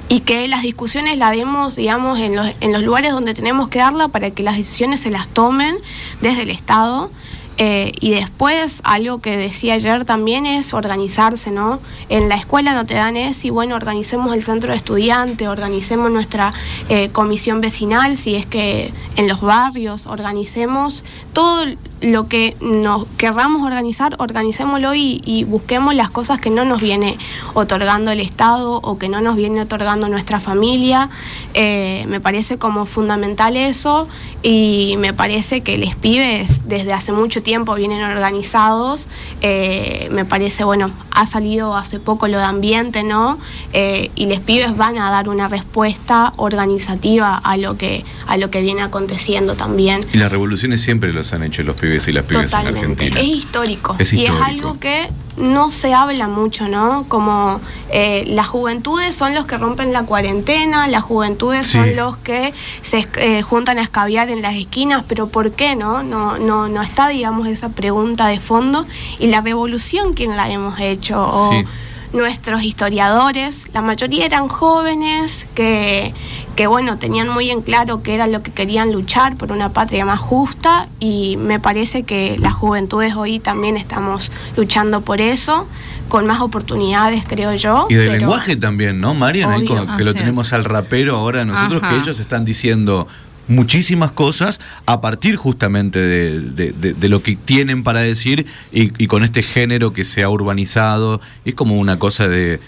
y 0.07 0.19
que 0.19 0.47
las 0.47 0.62
discusiones 0.62 1.17
las 1.17 1.35
demos, 1.35 1.75
digamos, 1.75 2.19
en 2.19 2.35
los, 2.35 2.47
en 2.62 2.71
los 2.71 2.83
lugares 2.83 3.12
donde 3.12 3.33
tenemos 3.33 3.69
que 3.69 3.79
darla 3.79 4.07
para 4.07 4.31
que 4.31 4.43
las 4.43 4.55
decisiones 4.55 5.00
se 5.00 5.09
las 5.09 5.27
tomen 5.27 5.75
desde 6.21 6.43
el 6.43 6.51
Estado. 6.51 7.09
Eh, 7.57 7.93
y 8.01 8.12
después, 8.12 8.81
algo 8.83 9.19
que 9.19 9.38
decía 9.38 9.75
ayer 9.75 10.03
también 10.03 10.45
es 10.45 10.74
organizarse, 10.74 11.51
¿no? 11.51 11.79
En 12.09 12.27
la 12.27 12.35
escuela 12.35 12.74
no 12.74 12.85
te 12.85 12.95
dan 12.95 13.15
eso 13.15 13.47
y 13.47 13.50
bueno, 13.50 13.75
organicemos 13.75 14.33
el 14.35 14.43
centro 14.43 14.71
de 14.71 14.77
estudiantes, 14.77 15.47
organicemos 15.47 16.12
nuestra 16.12 16.53
eh, 16.89 17.09
comisión 17.09 17.62
vecinal, 17.62 18.17
si 18.17 18.35
es 18.35 18.45
que 18.45 18.93
en 19.15 19.27
los 19.27 19.41
barrios, 19.41 20.05
organicemos 20.05 21.03
todo 21.31 21.65
lo 22.01 22.27
que 22.27 22.55
nos 22.61 23.07
querramos 23.17 23.63
organizar, 23.63 24.15
organicémoslo 24.19 24.93
y, 24.93 25.45
busquemos 25.47 25.95
las 25.95 26.09
cosas 26.09 26.39
que 26.39 26.49
no 26.49 26.65
nos 26.65 26.81
viene 26.81 27.17
otorgando 27.53 28.11
el 28.11 28.19
Estado 28.19 28.79
o 28.81 28.97
que 28.97 29.09
no 29.09 29.21
nos 29.21 29.35
viene 29.35 29.61
otorgando 29.61 30.09
nuestra 30.09 30.39
familia. 30.39 31.09
Eh, 31.53 32.05
me 32.07 32.19
parece 32.19 32.57
como 32.57 32.85
fundamental 32.85 33.55
eso 33.57 34.07
y 34.43 34.95
me 34.99 35.13
parece 35.13 35.61
que 35.61 35.77
los 35.77 35.95
pibes 35.95 36.67
desde 36.67 36.93
hace 36.93 37.11
mucho 37.11 37.41
tiempo 37.41 37.75
vienen 37.75 38.03
organizados. 38.03 39.07
Eh, 39.41 40.09
me 40.11 40.25
parece, 40.25 40.63
bueno, 40.63 40.91
ha 41.11 41.25
salido 41.25 41.75
hace 41.75 41.99
poco 41.99 42.27
lo 42.27 42.37
de 42.37 42.43
ambiente, 42.43 43.03
¿no? 43.03 43.37
Eh, 43.73 44.11
y 44.15 44.27
los 44.27 44.39
pibes 44.39 44.75
van 44.75 44.97
a 44.97 45.09
dar 45.11 45.29
una 45.29 45.47
respuesta 45.47 46.33
organizativa 46.37 47.35
a 47.35 47.57
lo 47.57 47.77
que, 47.77 48.03
a 48.27 48.37
lo 48.37 48.49
que 48.49 48.61
viene 48.61 48.81
aconteciendo 48.81 49.55
también. 49.55 50.01
Y 50.13 50.17
las 50.17 50.31
revoluciones 50.31 50.81
siempre 50.81 51.13
los 51.13 51.31
han 51.33 51.43
hecho 51.43 51.63
los 51.63 51.75
pibes. 51.75 51.85
Pibes 51.86 52.08
y 52.08 52.12
las 52.13 52.25
pibes 52.25 52.54
en. 52.54 52.68
Argentina. 52.68 53.20
Es 53.20 53.27
histórico. 53.27 53.96
Es 54.00 54.13
Y 54.13 54.25
es 54.25 54.32
algo 54.32 54.80
que 54.80 55.08
no 55.38 55.70
se 55.72 55.94
habla 55.94 56.27
mucho, 56.30 56.68
¿no? 56.70 57.06
Como 57.10 57.60
eh, 57.92 58.24
las 58.27 58.48
juventudes 58.48 59.15
son 59.15 59.36
los 59.36 59.46
que 59.46 59.58
rompen 59.58 59.92
la 59.92 60.04
cuarentena, 60.04 60.88
las 60.88 61.04
juventudes 61.04 61.68
Sí. 61.68 61.74
son 61.74 61.96
los 61.96 62.15
que 62.18 62.54
se 62.82 63.06
eh, 63.18 63.42
juntan 63.42 63.77
a 63.77 63.82
escabiar 63.82 64.30
en 64.30 64.42
las 64.42 64.56
esquinas, 64.56 65.04
pero 65.08 65.27
¿por 65.27 65.51
qué 65.51 65.75
no? 65.75 66.04
No, 66.04 66.38
no? 66.38 66.70
no 66.70 66.82
está, 66.82 67.10
digamos, 67.10 67.48
esa 67.48 67.70
pregunta 67.70 68.27
de 68.27 68.39
fondo. 68.39 68.86
Y 69.20 69.27
la 69.27 69.42
revolución, 69.42 70.13
¿quién 70.13 70.36
la 70.38 70.50
hemos 70.50 70.80
hecho? 70.80 71.22
O 71.22 71.51
Sí. 71.51 71.65
nuestros 72.13 72.63
historiadores, 72.63 73.68
la 73.74 73.82
mayoría 73.82 74.25
eran 74.25 74.48
jóvenes 74.48 75.48
que, 75.54 76.13
que 76.55 76.67
bueno, 76.67 76.97
tenían 76.97 77.27
muy 77.29 77.50
en 77.51 77.62
claro 77.62 78.01
qué 78.01 78.15
era 78.15 78.27
lo 78.27 78.41
que 78.41 78.51
querían 78.51 78.91
luchar 78.91 79.35
por 79.35 79.51
una 79.51 79.69
patria 79.69 80.05
más 80.05 80.19
justa 80.19 80.88
y 81.00 81.38
me 81.38 81.59
parece 81.59 82.03
que 82.03 82.38
las 82.39 82.53
juventudes 82.53 83.13
hoy 83.15 83.39
también 83.39 83.75
estamos 83.77 84.31
luchando 84.55 85.01
por 85.01 85.19
eso, 85.19 85.67
con 86.07 86.25
más 86.25 86.39
oportunidades, 86.41 87.24
creo 87.27 87.53
yo. 87.55 87.88
Y 87.89 87.95
del 87.95 88.07
pero- 88.07 88.19
lenguaje 88.19 88.55
también, 88.55 89.01
¿no, 89.01 89.13
Marian? 89.13 89.51
Ahí 89.51 89.67
Obvio. 89.67 89.85
con- 89.85 89.97
que 89.97 90.05
lo 90.05 90.13
tenemos 90.13 90.53
al 90.53 90.63
rapero 90.63 91.17
ahora 91.17 91.43
nosotros, 91.43 91.83
Ajá. 91.83 91.91
que 91.93 92.01
ellos 92.01 92.19
están 92.19 92.45
diciendo 92.45 93.07
muchísimas 93.47 94.11
cosas 94.11 94.59
a 94.85 95.01
partir 95.01 95.35
justamente 95.35 95.99
de, 95.99 96.39
de- 96.39 96.71
de- 96.71 96.93
de 96.93 97.09
lo 97.09 97.21
que 97.21 97.35
tienen 97.35 97.83
para 97.83 97.99
decir 98.01 98.45
y, 98.71 98.91
y 99.03 99.07
con 99.07 99.23
este 99.23 99.43
género 99.43 99.93
que 99.93 100.03
se 100.03 100.23
ha 100.23 100.29
urbanizado. 100.29 101.21
Es 101.45 101.53
como 101.53 101.75
una 101.79 101.99
cosa 101.99 102.27
de, 102.27 102.59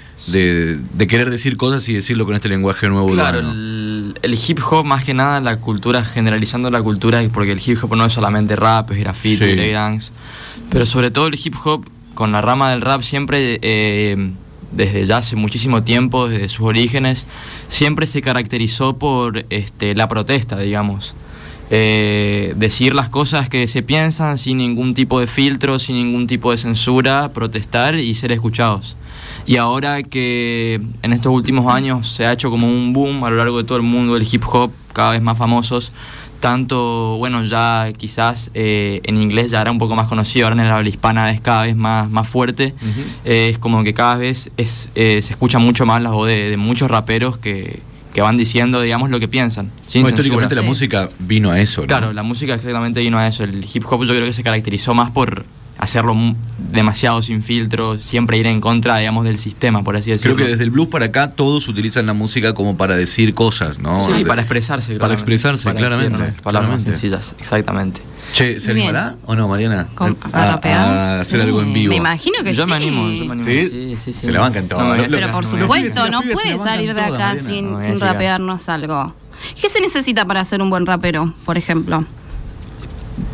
querer 1.07 1.29
decir 1.29 1.57
cosas 1.57 1.87
y 1.89 1.93
decirlo 1.93 2.25
con 2.25 2.35
este 2.35 2.49
lenguaje 2.49 2.87
nuevo 2.89 3.07
Claro, 3.11 3.39
el, 3.39 4.19
el 4.21 4.33
hip 4.47 4.59
hop 4.69 4.85
más 4.85 5.03
que 5.03 5.13
nada, 5.13 5.39
la 5.39 5.57
cultura, 5.57 6.03
generalizando 6.03 6.69
la 6.69 6.81
cultura, 6.81 7.21
porque 7.33 7.51
el 7.53 7.61
hip 7.65 7.77
hop 7.83 7.95
no 7.95 8.05
es 8.05 8.13
solamente 8.13 8.55
rap, 8.55 8.91
es 8.91 8.99
graffiti, 8.99 9.37
Sí. 9.45 9.55
breakdance, 9.55 10.11
pero 10.69 10.85
sobre 10.85 11.11
todo 11.11 11.27
el 11.27 11.39
hip 11.43 11.55
hop 11.63 11.85
con 12.13 12.31
la 12.31 12.41
rama 12.41 12.71
del 12.71 12.81
rap 12.81 13.01
siempre, 13.01 13.59
eh, 13.61 14.31
desde 14.71 15.05
ya 15.05 15.17
hace 15.17 15.35
muchísimo 15.35 15.83
tiempo, 15.83 16.27
desde 16.27 16.49
sus 16.49 16.65
orígenes, 16.65 17.25
siempre 17.67 18.07
se 18.07 18.21
caracterizó 18.21 18.97
por 18.97 19.45
este, 19.49 19.95
la 19.95 20.07
protesta, 20.07 20.57
digamos. 20.57 21.13
Eh, 21.69 22.53
decir 22.55 22.95
las 22.95 23.09
cosas 23.09 23.49
que 23.49 23.67
se 23.67 23.83
piensan 23.83 24.37
sin 24.37 24.57
ningún 24.57 24.93
tipo 24.93 25.19
de 25.19 25.27
filtro, 25.27 25.79
sin 25.79 25.97
ningún 25.97 26.25
tipo 26.25 26.51
de 26.51 26.57
censura, 26.57 27.29
protestar 27.33 27.95
y 27.95 28.15
ser 28.15 28.31
escuchados. 28.31 28.95
Y 29.45 29.57
ahora 29.57 30.03
que 30.03 30.81
en 31.01 31.13
estos 31.13 31.31
últimos 31.31 31.73
años 31.73 32.09
se 32.09 32.25
ha 32.25 32.33
hecho 32.33 32.49
como 32.49 32.67
un 32.67 32.93
boom 32.93 33.23
a 33.23 33.29
lo 33.29 33.37
largo 33.37 33.57
de 33.57 33.63
todo 33.63 33.77
el 33.77 33.83
mundo 33.83 34.15
el 34.15 34.27
hip 34.29 34.43
hop, 34.45 34.71
cada 34.93 35.11
vez 35.11 35.21
más 35.21 35.37
famosos, 35.37 35.91
tanto, 36.39 37.17
bueno, 37.17 37.43
ya 37.43 37.91
quizás 37.95 38.51
eh, 38.53 39.01
en 39.03 39.21
inglés 39.21 39.51
ya 39.51 39.61
era 39.61 39.71
un 39.71 39.77
poco 39.77 39.95
más 39.95 40.07
conocido, 40.07 40.47
ahora 40.47 40.61
en 40.61 40.67
la 40.67 40.77
habla 40.77 40.89
hispana 40.89 41.31
es 41.31 41.41
cada 41.41 41.63
vez 41.63 41.75
más, 41.75 42.09
más 42.09 42.27
fuerte, 42.27 42.73
Eh, 43.25 43.49
es 43.51 43.59
como 43.59 43.83
que 43.83 43.93
cada 43.93 44.15
vez 44.15 44.49
es, 44.57 44.89
eh, 44.95 45.21
se 45.21 45.33
escucha 45.33 45.59
mucho 45.59 45.85
más 45.85 46.01
la 46.01 46.11
voz 46.11 46.27
de, 46.27 46.49
de 46.49 46.57
muchos 46.57 46.89
raperos 46.89 47.37
que, 47.37 47.79
que 48.13 48.21
van 48.21 48.37
diciendo, 48.37 48.81
digamos, 48.81 49.09
lo 49.09 49.19
que 49.19 49.27
piensan. 49.27 49.69
Sin 49.87 50.01
Bueno, 50.01 50.15
históricamente 50.15 50.55
la 50.55 50.63
música 50.63 51.09
vino 51.19 51.51
a 51.51 51.59
eso, 51.59 51.81
¿no? 51.81 51.87
Claro, 51.87 52.13
la 52.13 52.23
música 52.23 52.55
exactamente 52.55 52.99
vino 52.99 53.17
a 53.17 53.27
eso. 53.27 53.43
El 53.43 53.63
hip 53.71 53.83
hop 53.87 54.05
yo 54.05 54.13
creo 54.13 54.25
que 54.25 54.33
se 54.33 54.43
caracterizó 54.43 54.93
más 54.93 55.11
por 55.11 55.45
hacerlo 55.79 56.15
demasiado 56.71 57.21
sin 57.21 57.43
filtro, 57.43 57.99
siempre 58.01 58.37
ir 58.37 58.47
en 58.47 58.59
contra, 58.61 58.97
digamos, 58.97 59.25
del 59.25 59.37
sistema, 59.37 59.83
por 59.83 59.95
así 59.95 60.09
decirlo. 60.11 60.35
Creo 60.35 60.45
que 60.45 60.51
desde 60.51 60.63
el 60.63 60.71
blues 60.71 60.87
para 60.87 61.05
acá 61.05 61.31
todos 61.31 61.67
utilizan 61.67 62.05
la 62.05 62.13
música 62.13 62.53
como 62.53 62.77
para 62.77 62.95
decir 62.95 63.33
cosas, 63.33 63.79
¿no? 63.79 64.05
Sí, 64.05 64.23
para 64.25 64.41
expresarse. 64.41 64.87
Para 64.87 64.97
claramente. 64.97 65.13
expresarse, 65.21 65.63
Para 65.65 65.73
decir 65.79 65.87
claramente, 65.87 66.41
Palabras 66.41 66.43
más 66.43 66.83
claramente. 66.83 66.91
sencillas, 66.91 67.35
exactamente. 67.39 68.01
Che, 68.33 68.59
¿se 68.59 68.73
Bien. 68.73 68.87
animará 68.87 69.15
o 69.25 69.35
no, 69.35 69.47
Mariana? 69.47 69.87
Con- 69.95 70.17
a, 70.33 70.59
a 70.61 71.15
hacer 71.15 71.39
Sí, 71.39 71.45
algo 71.45 71.61
en 71.61 71.71
vivo. 71.73 71.91
Me 71.91 71.95
imagino 71.97 72.43
que 72.43 72.53
yo 72.53 72.65
sí. 72.65 72.69
me 72.69 72.75
animo, 72.75 73.09
yo 73.09 73.25
me 73.25 73.31
animo. 73.33 73.41
¿Sí? 73.47 73.69
Sí, 73.69 73.95
sí, 73.97 74.13
sí. 74.13 74.25
Se 74.25 74.31
la 74.33 74.41
bancan 74.41 74.67
todas, 74.67 74.85
No, 74.85 74.95
¿no? 74.97 75.03
no, 75.03 75.09
Pero 75.09 75.31
por 75.31 75.45
supuesto, 75.45 76.09
no 76.09 76.21
puede 76.21 76.57
salir 76.57 76.93
de 76.93 77.01
acá 77.01 77.37
sin, 77.37 77.73
No, 77.73 77.79
sin 77.79 77.99
rapearnos 77.99 78.67
algo. 78.67 79.15
¿Qué 79.61 79.69
se 79.69 79.79
necesita 79.79 80.25
para 80.25 80.43
ser 80.43 80.61
un 80.61 80.69
buen 80.69 80.85
rapero, 80.85 81.33
por 81.45 81.57
ejemplo? 81.57 82.03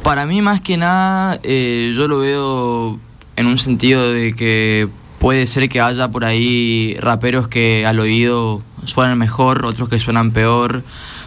Para 0.03 0.25
mí, 0.25 0.41
más 0.41 0.59
que 0.59 0.75
nada, 0.75 1.39
eh, 1.43 1.93
yo 1.95 2.09
lo 2.09 2.19
veo 2.19 2.99
en 3.37 3.45
un 3.45 3.57
sentido 3.57 4.11
de 4.11 4.33
que 4.33 4.89
puede 5.17 5.47
ser 5.47 5.69
que 5.69 5.79
haya 5.79 6.09
por 6.09 6.25
ahí 6.25 6.97
raperos 6.99 7.47
que 7.47 7.85
al 7.85 8.01
oído 8.01 8.61
suenan 8.83 9.17
mejor, 9.17 9.65
otros 9.65 9.87
que 9.87 9.99
suenan 9.99 10.31
peor, 10.31 10.83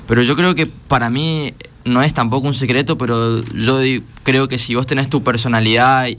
pero 0.06 0.22
yo 0.22 0.36
creo 0.36 0.54
que 0.54 0.66
para 0.66 1.08
mí 1.08 1.54
no 1.86 2.02
es 2.02 2.12
tampoco 2.12 2.46
un 2.48 2.52
secreto, 2.52 2.98
pero 2.98 3.42
yo 3.54 3.78
creo 4.24 4.46
que 4.46 4.58
si 4.58 4.74
vos 4.74 4.86
tenés 4.86 5.08
tu 5.08 5.22
personalidad 5.22 6.08
e, 6.08 6.16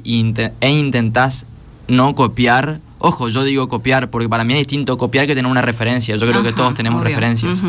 e 0.59 0.69
intentás 0.71 1.45
no 1.87 2.15
copiar, 2.15 2.79
ojo, 2.99 3.29
yo 3.29 3.43
digo 3.43 3.67
copiar 3.67 4.09
porque 4.09 4.27
para 4.27 4.43
mí 4.43 4.53
es 4.53 4.59
distinto 4.59 4.97
copiar 4.97 5.27
que 5.27 5.35
tener 5.35 5.49
una 5.49 5.61
referencia, 5.61 6.15
yo 6.15 6.27
creo 6.27 6.43
que 6.43 6.53
todos 6.53 6.73
tenemos 6.73 7.01
obvio. 7.01 7.09
referencias. 7.09 7.61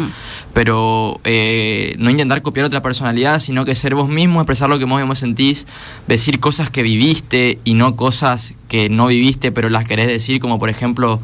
Pero 0.55 1.21
eh, 1.25 1.95
no 1.99 2.11
intentar 2.11 2.43
copiar 2.43 2.67
otra 2.67 2.83
personalidad, 2.83 3.39
sino 3.41 3.65
que 3.65 3.75
ser 3.75 3.95
vos 3.95 4.09
mismo, 4.09 4.41
expresar 4.41 4.69
lo 4.69 4.79
que 4.79 4.85
vos 4.85 4.99
mismo 4.99 5.15
sentís, 5.15 5.67
decir 6.07 6.41
cosas 6.41 6.71
que 6.71 6.83
viviste 6.83 7.59
y 7.65 7.75
no 7.75 7.97
cosas 7.97 8.55
que 8.69 8.89
no 8.89 9.07
viviste, 9.09 9.53
pero 9.53 9.69
las 9.69 9.87
querés 9.87 10.09
decir, 10.09 10.41
como 10.41 10.59
por 10.59 10.71
ejemplo, 10.71 11.21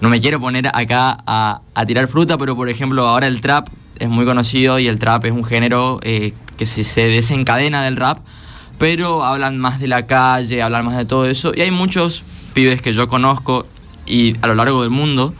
no 0.00 0.08
me 0.08 0.20
quiero 0.20 0.40
poner 0.40 0.68
acá 0.68 1.18
a, 1.26 1.60
a 1.74 1.86
tirar 1.86 2.08
fruta, 2.08 2.38
pero 2.38 2.56
por 2.56 2.68
ejemplo 2.68 3.06
ahora 3.06 3.26
el 3.26 3.40
trap 3.40 3.68
es 3.98 4.08
muy 4.08 4.24
conocido 4.24 4.78
y 4.78 4.88
el 4.88 4.98
trap 4.98 5.26
es 5.26 5.32
un 5.32 5.44
género 5.44 6.00
eh, 6.02 6.32
que 6.56 6.66
se, 6.66 6.84
se 6.84 7.08
desencadena 7.08 7.82
del 7.82 7.96
rap, 7.96 8.18
pero 8.78 9.24
hablan 9.24 9.58
más 9.58 9.78
de 9.78 9.88
la 9.88 10.06
calle, 10.06 10.62
hablan 10.62 10.86
más 10.86 10.96
de 10.96 11.04
todo 11.04 11.26
eso, 11.26 11.52
y 11.54 11.60
hay 11.60 11.70
muchos 11.70 12.22
pibes 12.50 12.82
que 12.82 12.92
yo 12.92 13.08
conozco 13.08 13.66
y 14.06 14.36
a 14.42 14.46
lo 14.46 14.54
largo 14.54 14.82
del 14.82 14.90
mundo 14.90 15.34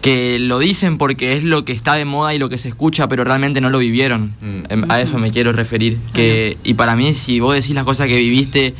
que 0.00 0.38
lo 0.38 0.58
dicen 0.58 0.98
porque 0.98 1.36
es 1.36 1.44
lo 1.44 1.64
que 1.64 1.72
está 1.72 1.94
de 1.94 2.04
moda 2.04 2.34
y 2.34 2.38
lo 2.38 2.48
que 2.48 2.58
se 2.58 2.68
escucha, 2.68 3.08
pero 3.08 3.24
realmente 3.24 3.60
no 3.60 3.70
lo 3.70 3.78
vivieron. 3.78 4.32
Mm. 4.40 4.62
Em, 4.68 4.90
A 4.90 5.00
eso 5.00 5.18
me 5.18 5.30
quiero 5.30 5.52
referir. 5.52 5.98
Que, 6.12 6.56
y 6.62 6.74
para 6.74 6.94
mí, 6.94 7.14
si 7.14 7.40
vos 7.40 7.54
decís 7.54 7.74
las 7.74 7.84
cosas 7.84 8.06
que 8.06 8.16
viviste, 8.16 8.74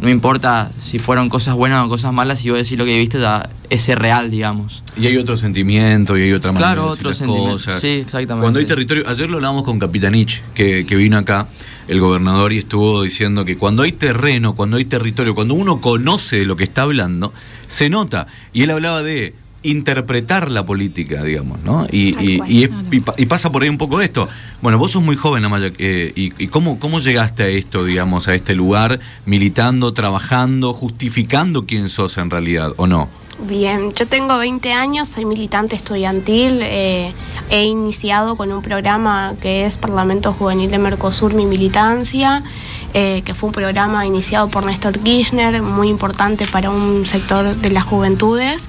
no 0.00 0.10
importa 0.10 0.70
si 0.80 0.98
fueron 0.98 1.28
cosas 1.28 1.54
buenas 1.54 1.86
o 1.86 1.88
cosas 1.88 2.12
malas, 2.12 2.40
si 2.40 2.50
vos 2.50 2.58
decís 2.58 2.76
lo 2.76 2.84
que 2.84 2.92
viviste, 2.92 3.18
ya 3.20 3.48
es 3.70 3.86
real, 3.88 4.30
digamos. 4.30 4.82
Y 4.96 5.06
hay 5.06 5.16
otro 5.16 5.36
sentimiento 5.36 6.16
y 6.18 6.22
hay 6.22 6.32
otra 6.32 6.52
manera 6.52 6.72
Claro, 6.74 6.82
de 6.84 6.88
decir 6.90 7.00
otro 7.00 7.10
las 7.10 7.18
sentimiento. 7.18 7.52
cosas. 7.52 7.80
Sí, 7.80 7.88
exactamente. 7.88 8.42
Cuando 8.42 8.58
hay 8.58 8.66
territorio, 8.66 9.04
ayer 9.08 9.28
lo 9.30 9.36
hablábamos 9.36 9.62
con 9.62 9.78
Capitanich, 9.78 10.42
que, 10.54 10.84
que 10.86 10.96
vino 10.96 11.16
acá, 11.16 11.48
el 11.88 12.00
gobernador, 12.00 12.52
y 12.52 12.58
estuvo 12.58 13.02
diciendo 13.02 13.44
que 13.44 13.56
cuando 13.56 13.82
hay 13.82 13.92
terreno, 13.92 14.54
cuando 14.54 14.76
hay 14.76 14.84
territorio, 14.84 15.34
cuando 15.34 15.54
uno 15.54 15.80
conoce 15.80 16.36
de 16.40 16.44
lo 16.44 16.56
que 16.56 16.64
está 16.64 16.82
hablando, 16.82 17.32
se 17.66 17.88
nota. 17.88 18.26
Y 18.52 18.62
él 18.62 18.70
hablaba 18.70 19.02
de 19.02 19.34
interpretar 19.64 20.50
la 20.50 20.64
política, 20.64 21.22
digamos, 21.24 21.60
¿no? 21.62 21.86
Y, 21.90 22.12
Tal 22.12 22.24
y- 22.28 22.36
cual. 22.38 22.50
y 22.52 22.62
es- 22.64 22.70
y 22.92 23.00
pa- 23.00 23.14
y 23.16 23.26
pasa 23.26 23.50
por 23.50 23.62
ahí 23.62 23.68
un 23.68 23.78
poco 23.78 24.00
esto. 24.00 24.28
Bueno, 24.62 24.78
vos 24.78 24.92
sos 24.92 25.02
muy 25.02 25.16
joven, 25.16 25.44
Amaya, 25.44 25.72
eh, 25.78 26.12
y, 26.14 26.32
y 26.38 26.46
cómo, 26.48 26.78
cómo 26.78 27.00
llegaste 27.00 27.42
a 27.42 27.48
esto, 27.48 27.84
digamos, 27.84 28.28
a 28.28 28.34
este 28.34 28.54
lugar, 28.54 29.00
militando, 29.26 29.92
trabajando, 29.92 30.72
justificando 30.72 31.66
quién 31.66 31.88
sos 31.88 32.16
en 32.18 32.30
realidad, 32.30 32.72
o 32.76 32.86
no? 32.86 33.08
Bien, 33.40 33.92
yo 33.92 34.06
tengo 34.06 34.38
20 34.38 34.72
años, 34.72 35.08
soy 35.08 35.24
militante 35.24 35.74
estudiantil, 35.74 36.60
eh, 36.62 37.12
he 37.50 37.64
iniciado 37.64 38.36
con 38.36 38.52
un 38.52 38.62
programa 38.62 39.34
que 39.40 39.66
es 39.66 39.76
Parlamento 39.76 40.32
Juvenil 40.32 40.70
de 40.70 40.78
Mercosur, 40.78 41.34
mi 41.34 41.44
militancia, 41.44 42.44
eh, 42.94 43.22
que 43.24 43.34
fue 43.34 43.48
un 43.48 43.52
programa 43.52 44.06
iniciado 44.06 44.48
por 44.48 44.64
Néstor 44.64 45.00
Kirchner, 45.00 45.62
muy 45.62 45.88
importante 45.88 46.46
para 46.46 46.70
un 46.70 47.06
sector 47.06 47.56
de 47.56 47.70
las 47.70 47.82
juventudes. 47.82 48.68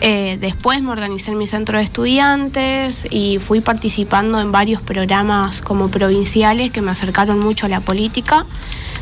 Eh, 0.00 0.38
después 0.40 0.82
me 0.82 0.92
organicé 0.92 1.32
en 1.32 1.38
mi 1.38 1.46
centro 1.46 1.76
de 1.76 1.84
estudiantes 1.84 3.06
y 3.10 3.38
fui 3.38 3.60
participando 3.60 4.40
en 4.40 4.50
varios 4.50 4.80
programas 4.80 5.60
como 5.60 5.88
provinciales 5.88 6.70
que 6.70 6.80
me 6.80 6.90
acercaron 6.90 7.38
mucho 7.38 7.66
a 7.66 7.68
la 7.68 7.80
política. 7.80 8.46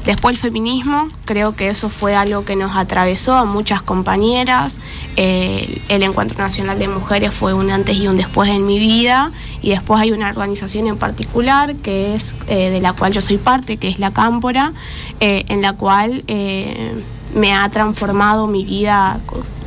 Después 0.06 0.34
el 0.34 0.40
feminismo, 0.40 1.08
creo 1.25 1.56
que 1.56 1.68
eso 1.68 1.88
fue 1.88 2.14
algo 2.14 2.44
que 2.44 2.56
nos 2.56 2.76
atravesó 2.76 3.34
a 3.34 3.44
muchas 3.44 3.80
compañeras. 3.82 4.78
El 5.16 6.02
Encuentro 6.02 6.37
Nacional 6.38 6.78
de 6.78 6.88
Mujeres 6.88 7.32
fue 7.32 7.54
un 7.54 7.70
antes 7.70 7.96
y 7.96 8.06
un 8.06 8.16
después 8.16 8.50
en 8.50 8.66
mi 8.66 8.78
vida. 8.78 9.32
Y 9.62 9.70
después 9.70 10.00
hay 10.00 10.12
una 10.12 10.28
organización 10.28 10.87
en 10.88 10.99
particular 10.99 11.75
que 11.76 12.14
es 12.14 12.34
eh, 12.49 12.70
de 12.70 12.80
la 12.80 12.92
cual 12.92 13.12
yo 13.12 13.23
soy 13.23 13.38
parte, 13.38 13.78
que 13.78 13.88
es 13.88 13.99
la 13.99 14.11
Cámpora, 14.11 14.73
eh, 15.20 15.44
en 15.49 15.62
la 15.62 15.73
cual 15.73 16.23
eh, 16.26 17.02
me 17.34 17.54
ha 17.54 17.68
transformado 17.70 18.46
mi 18.46 18.64
vida 18.64 19.20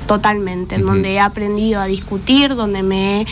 totalmente, 0.08 0.76
en 0.76 0.86
donde 0.86 1.14
he 1.14 1.20
aprendido 1.20 1.82
a 1.82 1.86
discutir, 1.86 2.56
donde 2.56 2.82
me 2.82 3.22
he 3.22 3.28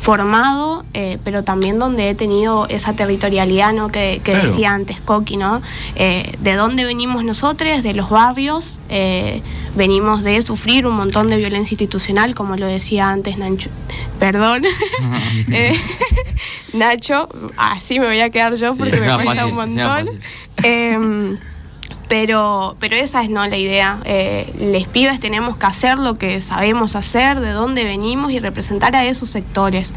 formado, 0.00 0.84
eh, 0.94 1.18
pero 1.24 1.44
también 1.44 1.78
donde 1.78 2.08
he 2.08 2.14
tenido 2.14 2.66
esa 2.68 2.94
territorialidad 2.94 3.72
¿no? 3.74 3.88
que, 3.88 4.22
que 4.24 4.32
Claro. 4.32 4.48
decía 4.48 4.72
antes 4.72 4.98
Coqui, 5.00 5.36
¿no? 5.36 5.60
Eh, 5.96 6.32
¿De 6.40 6.54
dónde 6.54 6.84
venimos 6.86 7.22
nosotros? 7.24 7.82
De 7.82 7.92
los 7.94 8.08
barrios. 8.08 8.78
eh, 8.88 9.42
venimos 9.76 10.24
de 10.24 10.40
sufrir 10.42 10.84
un 10.86 10.96
montón 10.96 11.28
de 11.30 11.36
violencia 11.36 11.74
institucional, 11.74 12.34
como 12.34 12.56
lo 12.56 12.66
decía 12.66 13.10
antes 13.10 13.36
Nacho. 13.38 13.70
Perdón. 14.18 14.64
Nacho, 16.72 17.28
así 17.56 17.98
me 18.00 18.06
voy 18.06 18.20
a 18.20 18.30
quedar 18.30 18.54
yo 18.56 18.72
Sí, 18.72 18.78
porque 18.78 19.00
me 19.00 19.24
cuesta 19.24 19.46
un 19.46 19.54
montón. 19.54 20.08
Pero, 22.10 22.74
pero 22.80 22.96
esa 22.96 23.22
es 23.22 23.30
no 23.30 23.46
la 23.46 23.56
idea. 23.56 24.00
Eh, 24.04 24.52
les 24.58 24.88
pibes 24.88 25.20
tenemos 25.20 25.56
que 25.56 25.66
hacer 25.66 25.96
lo 25.96 26.18
que 26.18 26.40
sabemos 26.40 26.96
hacer, 26.96 27.38
de 27.38 27.52
dónde 27.52 27.84
venimos 27.84 28.32
y 28.32 28.40
representar 28.40 28.96
a 28.96 29.06
esos 29.06 29.28
sectores. 29.30 29.92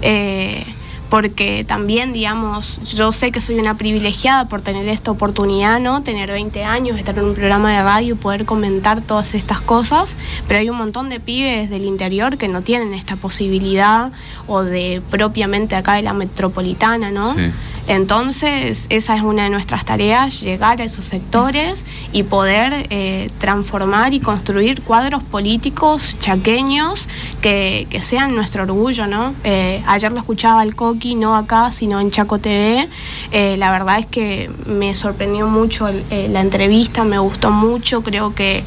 Eh, 0.00 0.64
porque 1.10 1.64
también, 1.64 2.14
digamos, 2.14 2.80
yo 2.94 3.12
sé 3.12 3.32
que 3.32 3.42
soy 3.42 3.58
una 3.58 3.76
privilegiada 3.76 4.46
por 4.46 4.62
tener 4.62 4.88
esta 4.88 5.10
oportunidad, 5.10 5.78
¿no? 5.78 6.02
Tener 6.02 6.30
20 6.30 6.64
años, 6.64 6.98
estar 6.98 7.18
en 7.18 7.26
un 7.26 7.34
programa 7.34 7.70
de 7.70 7.82
radio 7.82 8.14
y 8.14 8.16
poder 8.16 8.46
comentar 8.46 9.02
todas 9.02 9.34
estas 9.34 9.60
cosas, 9.60 10.16
pero 10.46 10.60
hay 10.60 10.70
un 10.70 10.78
montón 10.78 11.10
de 11.10 11.20
pibes 11.20 11.68
del 11.68 11.84
interior 11.84 12.38
que 12.38 12.48
no 12.48 12.62
tienen 12.62 12.94
esta 12.94 13.16
posibilidad 13.16 14.10
o 14.46 14.62
de 14.62 15.02
propiamente 15.10 15.76
acá 15.76 15.94
de 15.94 16.02
la 16.02 16.14
metropolitana, 16.14 17.10
¿no? 17.10 17.34
Sí. 17.34 17.50
Entonces, 17.88 18.86
esa 18.90 19.16
es 19.16 19.22
una 19.22 19.44
de 19.44 19.50
nuestras 19.50 19.84
tareas, 19.84 20.40
llegar 20.42 20.80
a 20.80 20.84
esos 20.84 21.06
sectores 21.06 21.84
y 22.12 22.22
poder 22.22 22.86
eh, 22.90 23.30
transformar 23.38 24.12
y 24.12 24.20
construir 24.20 24.82
cuadros 24.82 25.22
políticos 25.22 26.16
chaqueños 26.20 27.08
que, 27.40 27.86
que 27.88 28.00
sean 28.02 28.34
nuestro 28.34 28.64
orgullo, 28.64 29.06
¿no? 29.06 29.34
Eh, 29.42 29.82
ayer 29.86 30.12
lo 30.12 30.18
escuchaba 30.18 30.60
al 30.60 30.74
Coqui, 30.76 31.14
no 31.14 31.34
acá, 31.34 31.72
sino 31.72 31.98
en 31.98 32.10
Chaco 32.10 32.38
TV. 32.38 32.86
Eh, 33.32 33.56
la 33.58 33.70
verdad 33.72 33.98
es 33.98 34.06
que 34.06 34.50
me 34.66 34.94
sorprendió 34.94 35.48
mucho 35.48 35.88
el- 35.88 36.04
la 36.32 36.40
entrevista, 36.42 37.04
me 37.04 37.18
gustó 37.18 37.50
mucho, 37.50 38.02
creo 38.02 38.34
que, 38.34 38.64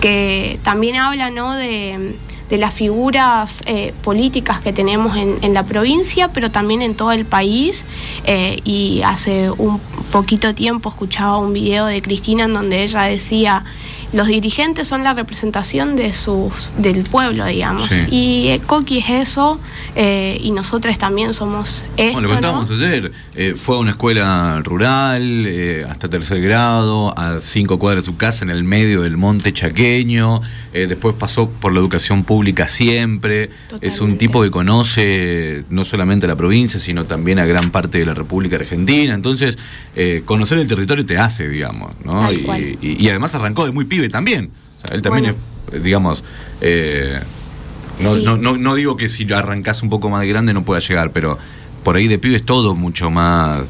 que 0.00 0.58
también 0.64 0.96
habla, 0.96 1.30
¿no? 1.30 1.54
De 1.54 2.16
de 2.48 2.58
las 2.58 2.74
figuras 2.74 3.62
eh, 3.66 3.92
políticas 4.02 4.60
que 4.60 4.72
tenemos 4.72 5.16
en, 5.16 5.54
la 5.54 5.64
provincia, 5.64 6.28
pero 6.32 6.50
también 6.50 6.82
en 6.82 6.94
todo 6.94 7.12
el 7.12 7.24
país. 7.24 7.84
Eh, 8.24 8.60
y 8.64 9.02
hace 9.04 9.50
un 9.50 9.80
poquito 10.12 10.54
tiempo 10.54 10.88
escuchaba 10.88 11.38
un 11.38 11.52
video 11.52 11.86
de 11.86 12.02
Cristina 12.02 12.44
en 12.44 12.54
donde 12.54 12.82
ella 12.82 13.02
decía, 13.02 13.64
los 14.16 14.28
dirigentes 14.28 14.88
son 14.88 15.04
la 15.04 15.12
representación 15.12 15.94
de 15.94 16.14
sus, 16.14 16.70
del 16.78 17.02
pueblo, 17.02 17.44
digamos. 17.44 17.82
Sí. 17.82 17.96
Y 18.10 18.48
eh, 18.48 18.62
Coqui 18.64 18.98
es 19.00 19.10
eso, 19.10 19.60
eh, 19.94 20.40
y 20.42 20.52
nosotros 20.52 20.96
también 20.98 21.34
somos 21.34 21.84
esto, 21.98 22.12
Bueno, 22.14 22.20
lo 22.22 22.28
¿no? 22.28 22.34
contábamos 22.36 22.70
ayer. 22.70 23.12
eh, 23.34 23.54
fue 23.58 23.76
a 23.76 23.78
una 23.78 23.90
escuela 23.90 24.58
rural, 24.64 25.46
hasta 25.90 26.08
tercer 26.08 26.40
grado, 26.40 27.16
a 27.18 27.40
cinco 27.40 27.78
cuadras 27.78 28.04
de 28.04 28.10
su 28.10 28.16
casa, 28.16 28.42
en 28.46 28.50
el 28.50 28.64
medio 28.64 29.02
del 29.02 29.18
monte 29.18 29.52
chaqueño. 29.52 30.40
después 30.72 31.14
pasó 31.14 31.48
por 31.50 31.72
la 31.72 31.80
educación 31.80 32.24
pública 32.24 32.68
siempre. 32.68 33.50
Es 33.82 34.00
un 34.00 34.16
tipo 34.18 34.42
que 34.42 34.50
conoce 34.50 35.64
no 35.70 35.84
solamente 35.84 36.26
a 36.26 36.28
la 36.28 36.36
provincia, 36.36 36.80
sino 36.80 37.04
también 37.04 37.38
a 37.38 37.44
gran 37.46 37.70
parte 37.70 37.98
de 37.98 38.06
la 38.06 38.14
República 38.14 38.56
Argentina. 38.56 39.12
Entonces, 39.14 39.58
conocer 40.24 40.58
el 40.58 40.68
territorio 40.68 41.04
te 41.04 41.18
hace, 41.18 41.48
digamos. 41.48 41.92
¿no? 42.04 42.30
Y 42.32 43.08
además 43.08 43.34
arrancó 43.34 43.64
de 43.64 43.72
muy 43.72 43.84
pibe 43.84 44.05
también. 44.08 44.50
O 44.78 44.80
sea, 44.86 44.94
él 44.96 45.02
también 45.02 45.34
Bueno. 45.34 45.38
es, 45.72 45.82
digamos. 45.82 46.24
eh, 46.60 47.20
no, 48.00 48.14
Sí. 48.14 48.22
no, 48.24 48.36
no, 48.36 48.56
no 48.58 48.74
digo 48.74 48.96
que 48.96 49.08
si 49.08 49.30
arrancás 49.32 49.82
un 49.82 49.88
poco 49.90 50.10
más 50.10 50.20
de 50.20 50.28
grande 50.28 50.52
no 50.52 50.64
pueda 50.64 50.80
llegar, 50.80 51.10
pero 51.12 51.38
por 51.82 51.96
ahí 51.96 52.08
de 52.08 52.18
pibe 52.18 52.36
es 52.36 52.44
todo 52.44 52.74
mucho 52.74 53.10
más. 53.10 53.62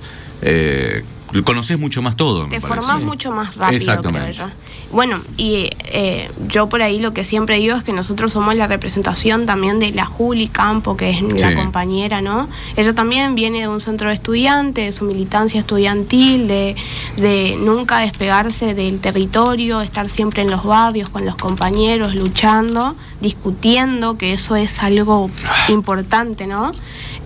Eh, 0.43 1.05
conoces 1.45 1.79
mucho 1.79 2.03
más 2.03 2.17
todo. 2.17 2.45
Te 2.49 2.57
me 2.57 2.61
parece. 2.61 2.81
formás 2.87 3.03
mucho 3.05 3.31
más 3.31 3.55
rápido, 3.57 3.77
Exactamente. 3.79 4.35
creo 4.37 4.49
yo. 4.49 4.55
Bueno, 4.93 5.21
y 5.37 5.69
eh, 5.93 6.31
yo 6.49 6.69
por 6.69 6.81
ahí 6.81 7.01
lo 7.01 7.13
que 7.13 7.25
siempre 7.25 7.57
digo 7.57 7.77
es 7.77 7.83
que 7.83 7.93
nosotros 7.93 8.33
somos 8.33 8.55
la 8.55 8.67
representación 8.69 9.45
también 9.45 9.81
de 9.81 9.91
la 9.91 10.07
Juli 10.07 10.47
Campo, 10.49 10.97
que 10.97 11.11
es 11.11 11.23
la 11.23 11.51
compañera, 11.57 12.21
¿no? 12.23 12.49
Ella 12.77 12.95
también 12.95 13.35
viene 13.35 13.61
de 13.61 13.69
un 13.69 13.81
centro 13.81 14.09
de 14.09 14.15
estudiantes, 14.15 14.85
de 14.87 14.93
su 14.93 15.05
militancia 15.05 15.61
estudiantil, 15.61 16.47
de, 16.47 16.77
de 17.17 17.57
nunca 17.61 17.99
despegarse 17.99 18.75
del 18.75 19.01
territorio, 19.01 19.81
estar 19.81 20.09
siempre 20.09 20.43
en 20.43 20.51
los 20.51 20.63
barrios 20.65 21.09
con 21.09 21.27
los 21.27 21.35
compañeros, 21.37 22.15
luchando, 22.15 22.95
discutiendo, 23.21 24.17
que 24.17 24.33
eso 24.35 24.55
es 24.57 24.83
algo 24.83 25.31
importante, 25.69 26.47
¿no? 26.47 26.71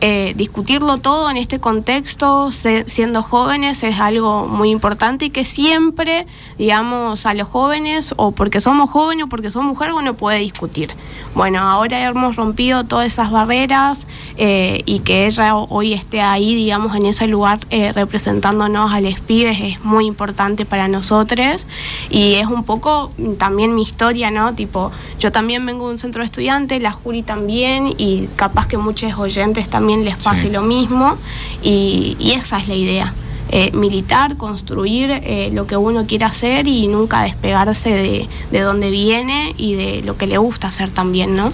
Eh, 0.02 0.32
discutirlo 0.34 0.96
todo 0.96 1.30
en 1.30 1.36
este 1.36 1.60
contexto, 1.60 2.50
se- 2.52 2.88
siendo 2.88 3.22
jóvenes, 3.22 3.82
es 3.82 4.00
algo 4.00 4.46
muy 4.46 4.70
importante 4.70 5.26
y 5.26 5.30
que 5.30 5.44
siempre, 5.44 6.26
digamos, 6.56 7.26
a 7.26 7.34
los 7.34 7.49
jóvenes, 7.50 8.14
o 8.16 8.30
porque 8.32 8.60
somos 8.60 8.88
jóvenes 8.90 9.24
o 9.24 9.28
porque 9.28 9.50
somos 9.50 9.68
mujeres, 9.68 9.94
uno 9.96 10.14
puede 10.14 10.38
discutir. 10.38 10.90
Bueno, 11.34 11.58
ahora 11.60 12.02
hemos 12.08 12.36
rompido 12.36 12.84
todas 12.84 13.06
esas 13.06 13.30
barreras 13.30 14.06
eh, 14.36 14.82
y 14.86 15.00
que 15.00 15.26
ella 15.26 15.56
ho- 15.56 15.66
hoy 15.70 15.92
esté 15.92 16.20
ahí, 16.22 16.54
digamos, 16.54 16.94
en 16.96 17.06
ese 17.06 17.26
lugar 17.26 17.60
eh, 17.70 17.92
representándonos 17.92 18.92
a 18.92 19.00
los 19.00 19.20
pibes 19.20 19.58
es 19.60 19.84
muy 19.84 20.06
importante 20.06 20.64
para 20.64 20.88
nosotros 20.88 21.66
y 22.08 22.34
es 22.34 22.46
un 22.46 22.64
poco 22.64 23.12
también 23.38 23.74
mi 23.74 23.82
historia, 23.82 24.30
¿no? 24.30 24.54
Tipo, 24.54 24.90
yo 25.18 25.30
también 25.30 25.64
vengo 25.66 25.86
de 25.88 25.92
un 25.94 25.98
centro 25.98 26.22
de 26.22 26.26
estudiantes, 26.26 26.80
la 26.80 26.92
Juri 26.92 27.22
también 27.22 27.94
y 27.98 28.28
capaz 28.36 28.66
que 28.66 28.76
muchos 28.78 29.12
oyentes 29.18 29.68
también 29.68 30.04
les 30.04 30.16
pase 30.16 30.46
Sí. 30.46 30.48
lo 30.48 30.62
mismo 30.62 31.16
y, 31.62 32.16
y 32.18 32.32
esa 32.32 32.58
es 32.58 32.68
la 32.68 32.74
idea. 32.74 33.14
Eh, 33.52 33.70
militar, 33.72 34.36
construir 34.36 35.10
eh, 35.10 35.50
lo 35.52 35.66
que 35.66 35.76
uno 35.76 36.06
quiere 36.06 36.24
hacer 36.24 36.66
y 36.66 36.86
nunca 36.86 37.22
despegarse 37.22 37.90
de, 37.90 38.28
de 38.50 38.60
donde 38.60 38.90
viene 38.90 39.54
y 39.56 39.74
de 39.74 40.02
lo 40.02 40.16
que 40.16 40.26
le 40.26 40.38
gusta 40.38 40.68
hacer 40.68 40.90
también, 40.90 41.34
¿no? 41.34 41.52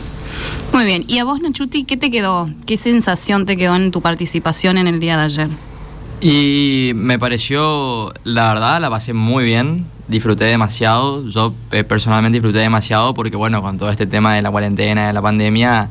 Muy 0.72 0.84
bien. 0.84 1.04
¿Y 1.06 1.18
a 1.18 1.24
vos, 1.24 1.40
Nachuti, 1.40 1.84
qué 1.84 1.96
te 1.96 2.10
quedó? 2.10 2.50
¿Qué 2.66 2.76
sensación 2.76 3.46
te 3.46 3.56
quedó 3.56 3.74
en 3.76 3.92
tu 3.92 4.02
participación 4.02 4.78
en 4.78 4.86
el 4.86 5.00
día 5.00 5.16
de 5.16 5.22
ayer? 5.24 5.48
Y 6.20 6.92
me 6.94 7.18
pareció, 7.18 8.12
la 8.24 8.52
verdad, 8.52 8.80
la 8.80 8.90
pasé 8.90 9.12
muy 9.12 9.44
bien, 9.44 9.86
disfruté 10.08 10.44
demasiado, 10.44 11.26
yo 11.28 11.52
eh, 11.72 11.84
personalmente 11.84 12.36
disfruté 12.36 12.58
demasiado 12.58 13.12
porque 13.12 13.36
bueno, 13.36 13.60
con 13.60 13.78
todo 13.78 13.90
este 13.90 14.06
tema 14.06 14.34
de 14.34 14.42
la 14.42 14.50
cuarentena, 14.50 15.08
de 15.08 15.12
la 15.12 15.20
pandemia, 15.20 15.88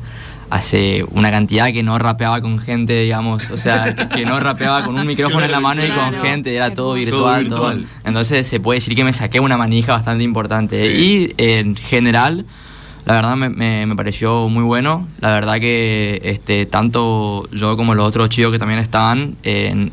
hace 0.50 1.04
una 1.10 1.30
cantidad 1.30 1.72
que 1.72 1.82
no 1.82 1.98
rapeaba 1.98 2.40
con 2.40 2.58
gente, 2.58 3.02
digamos, 3.02 3.50
o 3.50 3.58
sea, 3.58 3.94
que, 4.14 4.24
no 4.24 4.38
rapeaba 4.40 4.84
con 4.84 4.98
un 4.98 5.06
micrófono 5.06 5.44
en 5.44 5.50
la 5.50 5.60
mano 5.60 5.82
y 5.84 5.88
con 5.88 6.14
gente, 6.22 6.54
era 6.54 6.72
todo 6.72 6.94
virtual, 6.94 7.48
Todo 7.48 7.58
todo. 7.58 7.68
virtual. 7.74 7.88
Entonces 8.04 8.46
se 8.46 8.60
puede 8.60 8.78
decir 8.78 8.94
que 8.94 9.04
me 9.04 9.12
saqué 9.12 9.40
una 9.40 9.56
manija 9.56 9.92
bastante 9.92 10.24
importante. 10.24 10.84
Sí. 10.96 11.34
Y 11.38 11.42
en 11.42 11.76
general... 11.76 12.44
La 13.04 13.14
verdad 13.14 13.36
me, 13.36 13.48
me- 13.50 13.86
me 13.86 13.94
pareció 13.94 14.48
muy 14.48 14.64
bueno. 14.64 15.06
La 15.20 15.30
verdad 15.30 15.60
que 15.60 16.20
este, 16.24 16.66
tanto 16.66 17.48
yo 17.52 17.76
como 17.76 17.94
los 17.94 18.04
otros 18.04 18.30
chicos 18.30 18.50
que 18.50 18.58
también 18.58 18.80
estaban, 18.80 19.36
eh, 19.44 19.90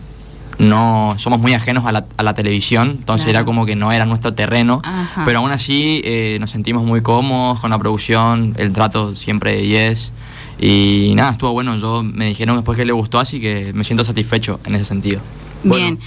no 0.58 1.14
somos 1.18 1.40
muy 1.40 1.54
ajenos 1.54 1.86
a 1.86 1.92
la, 1.92 2.06
a 2.18 2.24
la 2.24 2.34
televisión, 2.34 2.90
entonces 2.98 3.26
Claro. 3.26 3.38
era 3.40 3.46
como 3.46 3.68
que 3.68 3.76
no 3.76 3.92
era 3.92 4.08
nuestro 4.08 4.34
terreno. 4.34 4.82
Ajá. 4.84 5.26
Pero 5.26 5.40
aún 5.40 5.52
así 5.52 6.02
eh, 6.06 6.38
nos 6.40 6.50
sentimos 6.50 6.84
muy 6.86 7.02
cómodos 7.02 7.60
con 7.60 7.70
la 7.70 7.78
producción, 7.78 8.56
el 8.58 8.74
trato 8.74 9.16
siempre 9.16 9.58
de 9.58 9.62
10. 9.62 10.12
Y 10.60 11.14
nada, 11.16 11.32
estuvo 11.32 11.52
bueno. 11.52 11.78
Yo 11.78 12.04
me 12.04 12.28
dijeron 12.28 12.56
después 12.56 12.78
que 12.78 12.86
le 12.86 12.94
gustó, 12.94 13.20
así 13.20 13.40
que 13.40 13.72
me 13.74 13.84
siento 13.84 14.04
satisfecho 14.04 14.60
en 14.66 14.76
ese 14.76 14.86
sentido. 14.86 15.22
Bueno, 15.64 15.86
Bien. 15.86 16.00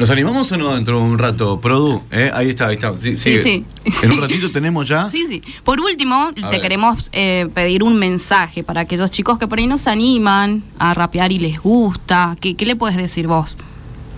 ¿Nos 0.00 0.08
animamos 0.08 0.50
o 0.50 0.56
no 0.56 0.74
dentro 0.74 0.96
de 0.96 1.04
un 1.04 1.18
rato? 1.18 1.60
Produ, 1.60 2.02
¿eh? 2.10 2.30
ahí 2.32 2.48
está, 2.48 2.68
ahí 2.68 2.76
está. 2.76 2.96
Sí, 2.96 3.16
sigue. 3.16 3.42
sí. 3.42 3.64
En 4.02 4.12
un 4.12 4.20
ratito 4.22 4.50
tenemos 4.50 4.88
ya. 4.88 5.10
Sí, 5.10 5.26
sí. 5.26 5.42
Por 5.62 5.78
último, 5.78 6.30
te 6.34 6.40
ver. 6.40 6.60
queremos 6.62 7.10
eh, 7.12 7.48
pedir 7.52 7.82
un 7.82 7.98
mensaje 7.98 8.64
para 8.64 8.80
aquellos 8.80 9.10
chicos 9.10 9.36
que 9.36 9.46
por 9.46 9.58
ahí 9.58 9.66
no 9.66 9.76
se 9.76 9.90
animan 9.90 10.62
a 10.78 10.94
rapear 10.94 11.32
y 11.32 11.38
les 11.38 11.60
gusta. 11.60 12.34
¿Qué, 12.40 12.54
qué 12.54 12.64
le 12.64 12.76
puedes 12.76 12.96
decir 12.96 13.26
vos? 13.26 13.58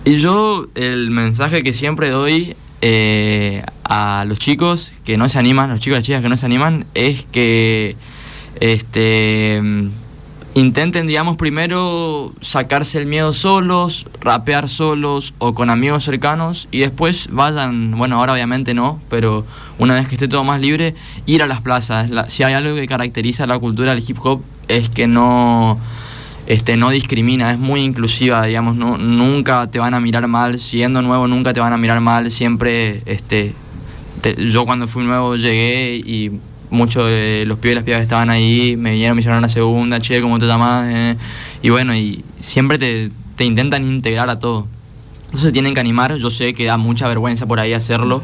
Y 0.05 0.15
yo 0.15 0.67
el 0.75 1.11
mensaje 1.11 1.63
que 1.63 1.73
siempre 1.73 2.09
doy 2.09 2.55
eh, 2.81 3.63
a 3.83 4.23
los 4.25 4.39
chicos 4.39 4.93
que 5.03 5.17
no 5.17 5.27
se 5.27 5.37
animan, 5.37 5.69
los 5.69 5.81
chicos 5.81 5.95
y 5.95 5.99
las 5.99 6.05
chicas 6.05 6.21
que 6.21 6.29
no 6.29 6.37
se 6.37 6.45
animan, 6.45 6.85
es 6.93 7.25
que 7.29 7.97
este 8.59 9.61
intenten, 10.55 11.07
digamos, 11.07 11.35
primero 11.35 12.31
sacarse 12.41 12.99
el 12.99 13.07
miedo 13.07 13.33
solos, 13.33 14.05
rapear 14.21 14.69
solos 14.69 15.33
o 15.39 15.55
con 15.55 15.71
amigos 15.71 16.03
cercanos 16.03 16.67
y 16.71 16.79
después 16.79 17.29
vayan, 17.31 17.97
bueno, 17.97 18.17
ahora 18.19 18.33
obviamente 18.33 18.75
no, 18.75 19.01
pero 19.09 19.45
una 19.79 19.95
vez 19.95 20.07
que 20.07 20.13
esté 20.15 20.27
todo 20.27 20.43
más 20.43 20.61
libre, 20.61 20.93
ir 21.25 21.41
a 21.41 21.47
las 21.47 21.61
plazas. 21.61 22.11
La- 22.11 22.29
si 22.29 22.43
hay 22.43 22.53
algo 22.53 22.75
que 22.75 22.85
caracteriza 22.85 23.47
la 23.47 23.57
cultura 23.57 23.95
del 23.95 24.03
hip 24.07 24.17
hop 24.23 24.43
es 24.67 24.89
que 24.89 25.07
no 25.07 25.79
este, 26.45 26.75
no 26.77 26.89
discrimina, 26.91 27.51
es 27.51 27.57
muy 27.57 27.81
inclusiva, 27.81 28.45
digamos, 28.45 28.75
no, 28.75 28.97
nunca 28.97 29.65
te 29.71 29.79
van 29.79 29.93
a 29.93 29.99
mirar 30.01 30.27
mal, 30.27 30.59
siendo 30.59 31.01
nuevo 31.01 31.25
nunca 31.27 31.53
te 31.53 31.61
van 31.61 31.71
a 31.73 31.77
mirar 31.77 31.99
mal, 32.01 32.29
siempre, 32.29 33.01
este, 33.05 33.55
te- 34.21 34.35
yo 34.51 34.65
cuando 34.65 34.87
fui 34.87 35.03
nuevo 35.05 35.35
llegué 35.37 35.95
y 35.95 36.31
muchos 36.73 37.07
de 37.09 37.45
los 37.47 37.59
pibes 37.59 37.73
y 37.73 37.75
las 37.75 37.83
pibas 37.83 38.01
estaban 38.01 38.29
ahí 38.29 38.75
me 38.77 38.91
vinieron, 38.91 39.15
me 39.15 39.21
hicieron 39.21 39.39
una 39.39 39.49
segunda, 39.49 39.99
che, 39.99 40.21
¿cómo 40.21 40.39
te 40.39 40.45
llamas? 40.45 40.87
Eh, 40.89 41.15
y 41.61 41.69
bueno, 41.69 41.95
y 41.95 42.23
siempre 42.39 42.77
te, 42.77 43.11
te 43.35 43.45
intentan 43.45 43.85
integrar 43.85 44.29
a 44.29 44.39
todo. 44.39 44.67
Entonces 45.25 45.51
tienen 45.51 45.73
que 45.73 45.79
animar, 45.79 46.15
yo 46.15 46.29
sé 46.29 46.53
que 46.53 46.65
da 46.65 46.77
mucha 46.77 47.07
vergüenza 47.07 47.45
por 47.45 47.59
ahí 47.59 47.73
hacerlo, 47.73 48.21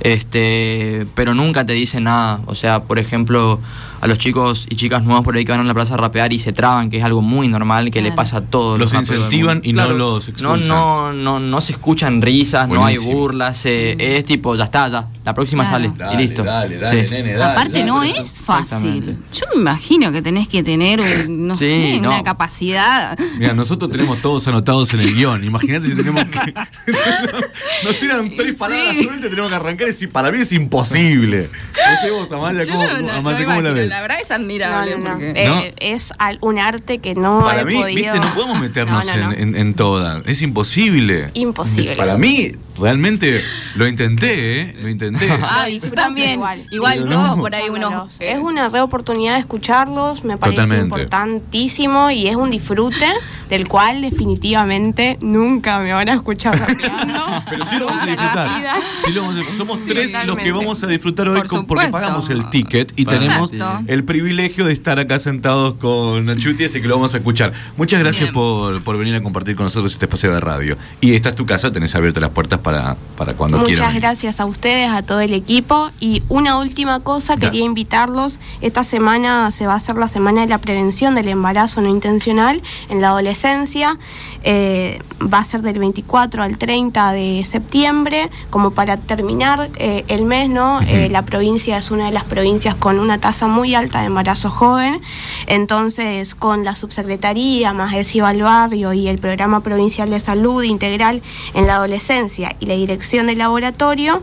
este, 0.00 1.06
pero 1.14 1.34
nunca 1.34 1.64
te 1.64 1.72
dicen 1.72 2.04
nada. 2.04 2.40
O 2.46 2.54
sea, 2.54 2.82
por 2.82 2.98
ejemplo, 2.98 3.60
a 4.02 4.06
los 4.08 4.18
chicos 4.18 4.66
y 4.68 4.74
chicas 4.76 5.02
nuevos 5.04 5.22
por 5.24 5.36
ahí 5.36 5.44
que 5.44 5.52
van 5.52 5.60
a 5.60 5.64
la 5.64 5.72
plaza 5.74 5.94
a 5.94 5.96
rapear 5.96 6.32
y 6.32 6.38
se 6.40 6.52
traban, 6.52 6.90
que 6.90 6.98
es 6.98 7.04
algo 7.04 7.22
muy 7.22 7.46
normal, 7.48 7.90
que 7.92 8.02
le 8.02 8.10
pasa 8.12 8.38
a 8.38 8.40
todos. 8.42 8.78
Los 8.78 8.90
del 8.90 9.00
incentivan 9.00 9.60
y 9.64 9.72
no 9.72 9.88
los 9.90 10.28
expulsan. 10.28 10.68
No, 10.68 11.12
no, 11.12 11.12
no, 11.12 11.38
no 11.40 11.60
se 11.60 11.72
escuchan 11.72 12.20
risas, 12.20 12.68
no 12.68 12.84
hay 12.84 12.98
burlas, 12.98 13.64
eh, 13.64 13.96
es 13.98 14.24
tipo, 14.24 14.56
ya 14.56 14.64
está, 14.64 14.88
ya, 14.88 15.06
la 15.24 15.32
próxima 15.34 15.64
Claro. 15.64 15.94
sale 15.96 16.14
y 16.14 16.16
listo. 16.16 16.44
Sí. 16.90 17.06
Aparte 17.40 17.84
no 17.84 18.02
es 18.02 18.40
fácil. 18.40 19.18
Yo 19.32 19.46
me 19.54 19.60
imagino 19.60 20.10
que 20.10 20.20
tenés 20.20 20.48
que 20.48 20.64
tener, 20.64 21.00
un- 21.00 21.46
no 21.46 21.54
Sí, 21.54 21.64
sé, 21.94 22.00
no. 22.00 22.08
una 22.08 22.24
capacidad. 22.24 23.16
Mira, 23.38 23.54
nosotros 23.54 23.88
tenemos 23.90 24.20
todos 24.20 24.46
anotados 24.48 24.92
en 24.94 25.00
el 25.00 25.14
guion. 25.14 25.44
Imagínate 25.44 25.86
si 25.86 25.96
tenemos 25.96 26.24
que. 26.24 26.40
Nos 27.84 27.98
tiran 27.98 28.30
tres 28.36 28.52
Sí. 28.54 28.58
palabras 28.58 28.96
sueltas 28.96 29.26
y 29.26 29.30
tenemos 29.30 29.50
que 29.50 29.56
arrancar. 29.56 29.88
y 30.00 30.06
para 30.08 30.30
mí 30.32 30.38
es 30.40 30.52
imposible. 30.52 31.50
No 31.74 32.00
sé 32.02 32.10
vos, 32.10 32.32
Amaya, 32.32 32.64
¿cómo, 32.66 32.84
no- 32.84 32.98
no- 33.00 33.12
Amaya, 33.12 33.40
no 33.40 33.46
¿cómo 33.46 33.60
la 33.62 33.72
ves? 33.72 33.91
La 33.92 34.00
verdad 34.00 34.18
es 34.20 34.30
admirable. 34.30 34.96
no, 34.96 35.04
no. 35.04 35.10
porque- 35.10 35.32
Eh, 35.36 35.48
¿No? 35.48 35.62
es 35.78 36.12
un 36.40 36.58
arte 36.58 36.98
que 36.98 37.14
no 37.14 37.40
Para 37.44 37.60
he 37.62 37.64
mí, 37.64 37.74
podido... 37.74 37.96
viste, 38.02 38.18
no 38.18 38.34
podemos 38.34 38.58
meternos 38.60 39.04
No, 39.06 39.16
no, 39.16 39.26
no. 39.28 39.32
En, 39.32 39.40
en, 39.40 39.56
en 39.56 39.74
todas. 39.74 40.22
Es 40.26 40.42
imposible. 40.42 41.28
Imposible. 41.34 41.94
Para 41.96 42.16
mí, 42.18 42.52
realmente 42.78 43.40
lo 43.76 43.86
intenté, 43.86 44.60
¿eh? 44.60 44.76
Lo 44.80 44.88
intenté. 44.88 45.28
Ah, 45.42 45.68
y 45.68 45.78
yo 45.78 45.90
también. 45.92 46.32
Igual. 46.34 46.66
Igual, 46.70 46.98
todos 47.08 47.36
no. 47.36 47.42
por 47.42 47.54
ahí 47.54 47.68
unos. 47.68 47.82
Escuchándolos. 48.12 48.20
Es 48.20 48.38
una 48.38 48.68
re 48.68 48.80
oportunidad 48.80 49.34
de 49.34 49.40
escucharlos, 49.40 50.24
me 50.24 50.36
parece 50.38 50.62
Totalmente. 50.62 50.84
importantísimo 50.84 52.10
y 52.10 52.26
es 52.28 52.36
un 52.36 52.50
disfrute 52.50 53.06
del 53.48 53.68
cual 53.68 54.00
definitivamente 54.02 55.18
nunca 55.20 55.80
me 55.80 55.92
van 55.92 56.08
a 56.08 56.14
escuchar 56.14 56.58
rapeando. 56.58 57.20
Pero 57.50 57.64
sí 57.64 57.78
lo 57.78 57.86
vamos 57.86 58.02
a 58.02 58.06
disfrutar. 58.06 58.58
vida. 58.60 58.74
Sí 59.04 59.12
lo 59.12 59.22
vamos 59.22 59.36
a- 59.46 59.56
somos 59.56 59.78
tres 59.86 60.14
los 60.26 60.36
que 60.38 60.52
vamos 60.52 60.82
a 60.82 60.86
disfrutar 60.86 61.28
hoy 61.28 61.36
Por 61.38 61.48
con- 61.48 61.66
porque 61.66 61.88
pagamos 61.88 62.30
el 62.30 62.48
ticket 62.50 62.92
y 62.96 63.02
Exacto. 63.02 63.48
tenemos 63.48 63.82
el 63.88 64.04
privilegio 64.04 64.64
de 64.64 64.72
estar 64.72 64.98
acá 64.98 65.18
sentados 65.18 65.74
con 65.74 66.24
Nachuti, 66.26 66.64
así 66.64 66.80
que 66.80 66.88
lo 66.88 66.96
vamos 66.96 67.14
a 67.14 67.18
escuchar. 67.18 67.52
Muchas 67.76 68.00
gracias 68.00 68.30
por, 68.30 68.82
por 68.82 68.96
venir 68.98 69.14
a 69.16 69.22
compartir 69.22 69.54
con 69.56 69.64
nosotros 69.64 69.92
este 69.92 70.06
espacio 70.06 70.32
de 70.32 70.40
radio. 70.40 70.76
Y 71.00 71.14
esta 71.14 71.28
es 71.30 71.34
tu 71.36 71.44
casa, 71.46 71.70
tenés 71.72 71.94
abiertas 71.94 72.20
las 72.22 72.30
puertas 72.30 72.60
para, 72.62 72.96
para 73.16 73.34
cuando 73.34 73.58
Muchas 73.58 73.78
quieran. 73.78 73.94
gracias 73.96 74.40
a 74.40 74.46
ustedes, 74.46 74.90
a 74.90 75.02
todo 75.02 75.20
el 75.20 75.32
equipo. 75.34 75.90
Y 76.00 76.22
una 76.28 76.58
última 76.58 77.00
cosa, 77.00 77.36
quería 77.36 77.64
invitarlos. 77.64 78.40
Esta 78.60 78.84
semana 78.84 79.50
se 79.50 79.66
va 79.66 79.74
a 79.74 79.76
hacer 79.76 79.96
la 79.96 80.08
semana 80.08 80.42
de 80.42 80.46
la 80.48 80.58
prevención 80.58 81.14
del 81.14 81.28
embarazo 81.28 81.80
no 81.82 81.88
intencional 81.88 82.62
en 82.88 83.00
la 83.00 83.08
adolescencia. 83.08 83.98
Eh, 84.44 85.00
va 85.32 85.38
a 85.38 85.44
ser 85.44 85.62
del 85.62 85.78
24 85.78 86.42
al 86.42 86.58
30 86.58 87.12
de 87.12 87.44
septiembre, 87.44 88.28
como 88.50 88.72
para 88.72 88.96
terminar 88.96 89.70
eh, 89.76 90.04
el 90.08 90.24
mes, 90.24 90.48
¿no? 90.50 90.80
Eh, 90.82 91.08
la 91.10 91.22
provincia 91.24 91.78
es 91.78 91.90
una 91.90 92.06
de 92.06 92.12
las 92.12 92.24
provincias 92.24 92.74
con 92.74 92.98
una 92.98 93.18
tasa 93.18 93.46
muy 93.46 93.74
alta 93.74 94.00
de 94.00 94.06
embarazo 94.06 94.50
joven. 94.50 95.00
Entonces, 95.46 96.34
con 96.34 96.64
la 96.64 96.74
subsecretaría, 96.74 97.72
más 97.72 97.92
el 97.94 98.04
CIBA 98.04 98.30
al 98.30 98.42
barrio 98.42 98.92
y 98.92 99.08
el 99.08 99.18
Programa 99.18 99.60
Provincial 99.60 100.10
de 100.10 100.18
Salud 100.18 100.62
Integral 100.64 101.22
en 101.54 101.66
la 101.66 101.76
Adolescencia 101.76 102.56
y 102.58 102.66
la 102.66 102.74
dirección 102.74 103.26
del 103.26 103.38
laboratorio, 103.38 104.22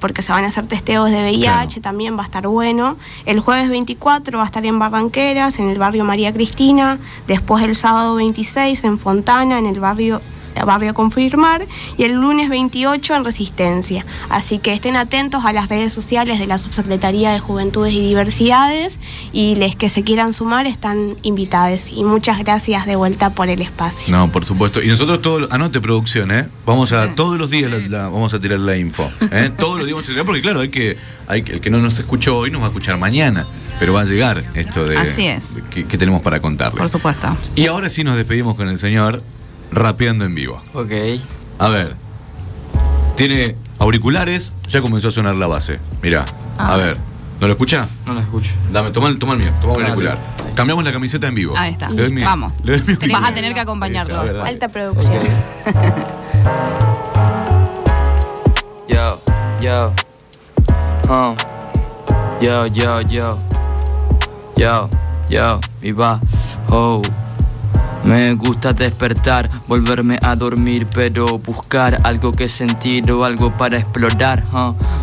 porque 0.00 0.22
se 0.22 0.32
van 0.32 0.44
a 0.44 0.48
hacer 0.48 0.66
testeos 0.66 1.10
de 1.10 1.22
VIH, 1.22 1.40
Claro. 1.40 1.80
también 1.82 2.16
va 2.16 2.22
a 2.22 2.26
estar 2.26 2.46
bueno. 2.46 2.96
El 3.26 3.40
jueves 3.40 3.68
24 3.68 4.38
va 4.38 4.44
a 4.44 4.46
estar 4.46 4.64
en 4.64 4.78
Barranqueras, 4.78 5.58
en 5.58 5.68
el 5.70 5.78
barrio 5.78 6.04
María 6.04 6.32
Cristina, 6.32 6.98
después 7.26 7.64
el 7.64 7.74
sábado 7.74 8.16
26 8.16 8.84
en 8.84 8.98
Fontana, 8.98 9.39
en 9.40 9.64
el 9.64 9.80
barrio 9.80 10.20
barrio 10.66 10.94
Confirmar 10.94 11.64
y 11.96 12.04
el 12.04 12.14
lunes 12.14 12.48
28 12.48 13.14
en 13.16 13.24
Resistencia. 13.24 14.04
Así 14.28 14.58
que 14.58 14.72
estén 14.72 14.96
atentos 14.96 15.44
a 15.44 15.52
las 15.52 15.68
redes 15.68 15.92
sociales 15.92 16.38
de 16.38 16.46
la 16.46 16.58
Subsecretaría 16.58 17.32
de 17.32 17.40
Juventudes 17.40 17.92
y 17.94 18.00
Diversidades 18.08 19.00
y 19.32 19.54
les 19.56 19.76
que 19.76 19.88
se 19.88 20.02
quieran 20.04 20.32
sumar 20.32 20.66
están 20.66 21.16
invitados. 21.22 21.90
Y 21.90 22.04
muchas 22.04 22.38
gracias 22.38 22.86
de 22.86 22.96
vuelta 22.96 23.30
por 23.30 23.48
el 23.48 23.60
espacio. 23.62 24.16
No, 24.16 24.30
por 24.30 24.44
supuesto. 24.44 24.82
Y 24.82 24.88
nosotros 24.88 25.20
todos, 25.22 25.48
anote 25.50 25.80
producción, 25.80 26.30
¿eh? 26.30 26.46
Vamos 26.66 26.92
a, 26.92 27.14
todos 27.14 27.38
los 27.38 27.50
días 27.50 27.70
la- 27.70 27.78
la- 27.78 28.08
vamos 28.08 28.32
a 28.34 28.40
tirar 28.40 28.58
la 28.60 28.76
info. 28.76 29.10
¿eh? 29.32 29.50
Todos 29.58 29.78
los 29.78 29.86
días 29.86 29.94
vamos 29.94 30.04
a 30.08 30.12
tirar, 30.12 30.24
porque 30.26 30.42
claro, 30.42 30.60
hay 30.60 30.68
que, 30.68 30.96
hay 31.26 31.42
que, 31.42 31.52
el 31.54 31.60
que 31.60 31.70
no 31.70 31.78
nos 31.78 31.98
escuchó 31.98 32.36
hoy 32.38 32.50
nos 32.50 32.60
va 32.60 32.66
a 32.66 32.68
escuchar 32.68 32.98
mañana. 32.98 33.46
Pero 33.78 33.94
va 33.94 34.02
a 34.02 34.04
llegar 34.04 34.44
esto 34.54 34.84
de, 34.84 34.96
Así 34.98 35.26
es. 35.26 35.56
de 35.56 35.62
que, 35.62 35.86
que 35.86 35.96
tenemos 35.96 36.20
para 36.20 36.40
contarles. 36.40 36.78
Por 36.78 36.88
supuesto. 36.88 37.34
Y 37.56 37.66
ahora 37.66 37.88
sí 37.88 38.04
nos 38.04 38.16
despedimos 38.16 38.54
con 38.54 38.68
el 38.68 38.76
señor 38.76 39.22
rapeando 39.72 40.24
en 40.24 40.34
vivo. 40.34 40.60
Ok. 40.74 40.92
A 41.58 41.68
ver. 41.68 41.94
Tiene 43.16 43.56
auriculares, 43.78 44.52
ya 44.68 44.80
comenzó 44.80 45.08
a 45.08 45.10
sonar 45.12 45.34
la 45.36 45.46
base. 45.46 45.78
Mirá. 46.02 46.24
A 46.58 46.76
ver. 46.76 46.96
¿No 47.40 47.46
lo 47.46 47.52
escucha? 47.54 47.88
No 48.06 48.12
lo 48.14 48.20
escucho. 48.20 48.52
Dame, 48.72 48.90
toma 48.90 49.08
el, 49.08 49.18
toma 49.18 49.32
el 49.34 49.38
mío, 49.40 49.52
toma 49.62 49.74
el 49.76 49.82
auricular. 49.84 50.18
Cambiamos 50.54 50.84
la 50.84 50.92
camiseta 50.92 51.26
en 51.28 51.34
vivo. 51.34 51.54
Ahí 51.56 51.72
está. 51.72 51.88
Le 51.90 52.02
doy 52.02 52.12
mi- 52.12 52.22
Vamos. 52.22 52.60
le 52.62 52.78
doy 52.78 52.96
mi 53.02 53.12
Vas 53.12 53.30
a 53.30 53.34
tener 53.34 53.54
que 53.54 53.60
acompañarlo. 53.60 54.22
Está. 54.22 54.44
Alta 54.44 54.68
producción. 54.68 55.22
Yo, 58.88 59.20
yo, 59.62 59.92
um, 61.08 61.36
yo, 62.42 62.66
yo, 62.66 63.00
yo, 63.02 63.38
yo, 64.56 64.88
yo, 65.28 65.60
y 65.80 65.92
va, 65.92 66.20
oh. 66.70 67.00
Me 68.10 68.34
gusta 68.34 68.72
despertar, 68.72 69.48
volverme 69.68 70.18
a 70.24 70.34
dormir, 70.34 70.84
pero 70.92 71.38
buscar 71.38 71.96
algo 72.02 72.32
que 72.32 72.48
sentir 72.48 73.08
o 73.12 73.24
algo 73.24 73.56
para 73.56 73.76
explorar. 73.76 74.42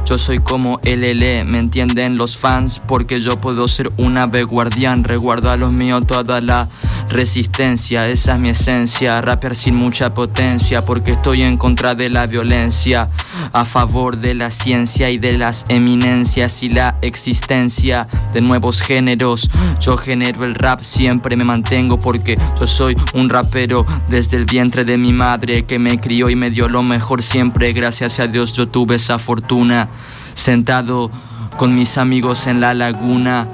Yo 0.06 0.18
soy 0.18 0.40
como 0.40 0.82
LL, 0.84 1.46
¿me 1.46 1.60
entienden 1.60 2.18
los 2.18 2.36
fans? 2.36 2.82
Porque 2.86 3.22
yo 3.22 3.40
puedo 3.40 3.66
ser 3.70 3.94
un 3.96 4.18
ave 4.18 4.44
guardián, 4.44 5.06
reguardo 5.06 5.50
a 5.50 5.56
los 5.56 5.72
míos 5.72 6.06
toda 6.06 6.42
la 6.42 6.68
resistencia, 7.10 8.10
esa 8.10 8.34
es 8.34 8.40
mi 8.40 8.50
esencia. 8.50 9.22
Rapear 9.22 9.56
sin 9.56 9.76
mucha 9.76 10.14
potencia, 10.14 10.84
porque 10.84 11.14
estoy 11.14 11.44
en 11.44 11.56
contra 11.56 11.96
de 11.96 12.10
la 12.10 12.28
violencia, 12.28 13.10
a 13.54 13.64
favor 13.64 14.18
de 14.18 14.34
la 14.34 14.52
ciencia 14.52 15.10
y 15.10 15.18
de 15.18 15.38
las 15.38 15.64
eminencias 15.70 16.62
y 16.62 16.70
la 16.70 16.98
existencia 17.02 18.08
de 18.34 18.42
nuevos 18.42 18.82
géneros. 18.82 19.50
Yo 19.80 19.96
genero 19.96 20.44
el 20.44 20.56
rap, 20.56 20.82
siempre 20.82 21.38
me 21.38 21.46
mantengo 21.46 21.98
porque 21.98 22.36
yo 22.60 22.68
soy 22.68 22.97
un 23.14 23.30
rapero 23.30 23.86
desde 24.10 24.38
el 24.38 24.46
vientre 24.46 24.84
de 24.84 24.98
mi 24.98 25.14
madre 25.14 25.66
que 25.66 25.80
me 25.80 26.00
crió 26.00 26.30
y 26.30 26.36
me 26.36 26.50
dio 26.50 26.70
lo 26.70 26.84
mejor 26.84 27.22
siempre. 27.24 27.74
Gracias 27.74 28.20
a 28.20 28.28
Dios 28.28 28.54
yo 28.54 28.68
tuve 28.68 28.96
esa 28.96 29.20
fortuna. 29.20 29.90
Sentado 30.34 31.10
con 31.58 31.76
mis 31.76 31.98
amigos 31.98 32.48
en 32.48 32.62
la 32.62 32.74
laguna. 32.74 33.48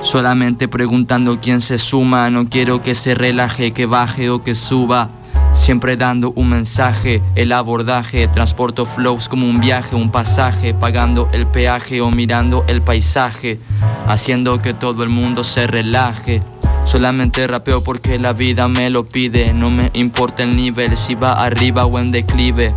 Solamente 0.00 0.66
preguntando 0.66 1.40
quién 1.40 1.60
se 1.60 1.78
suma, 1.78 2.30
no 2.30 2.48
quiero 2.48 2.82
que 2.82 2.94
se 2.94 3.14
relaje, 3.14 3.72
que 3.72 3.84
baje 3.84 4.30
o 4.30 4.42
que 4.42 4.54
suba. 4.54 5.10
Siempre 5.52 5.96
dando 5.96 6.32
un 6.36 6.48
mensaje, 6.48 7.22
el 7.34 7.52
abordaje, 7.52 8.26
transporto 8.28 8.86
flows 8.86 9.28
como 9.28 9.46
un 9.46 9.60
viaje, 9.60 9.96
un 9.96 10.10
pasaje, 10.10 10.72
pagando 10.72 11.28
el 11.32 11.46
peaje 11.46 12.00
o 12.00 12.10
mirando 12.10 12.64
el 12.66 12.80
paisaje, 12.80 13.60
haciendo 14.06 14.58
que 14.62 14.72
todo 14.72 15.02
el 15.02 15.10
mundo 15.10 15.44
se 15.44 15.66
relaje. 15.66 16.42
Solamente 16.90 17.46
rapeo 17.46 17.84
porque 17.84 18.18
la 18.18 18.32
vida 18.32 18.66
me 18.66 18.90
lo 18.90 19.04
pide, 19.04 19.54
no 19.54 19.70
me 19.70 19.92
importa 19.94 20.42
el 20.42 20.56
nivel, 20.56 20.96
si 20.96 21.14
va 21.14 21.34
arriba 21.34 21.86
o 21.86 22.00
en 22.00 22.10
declive 22.10 22.74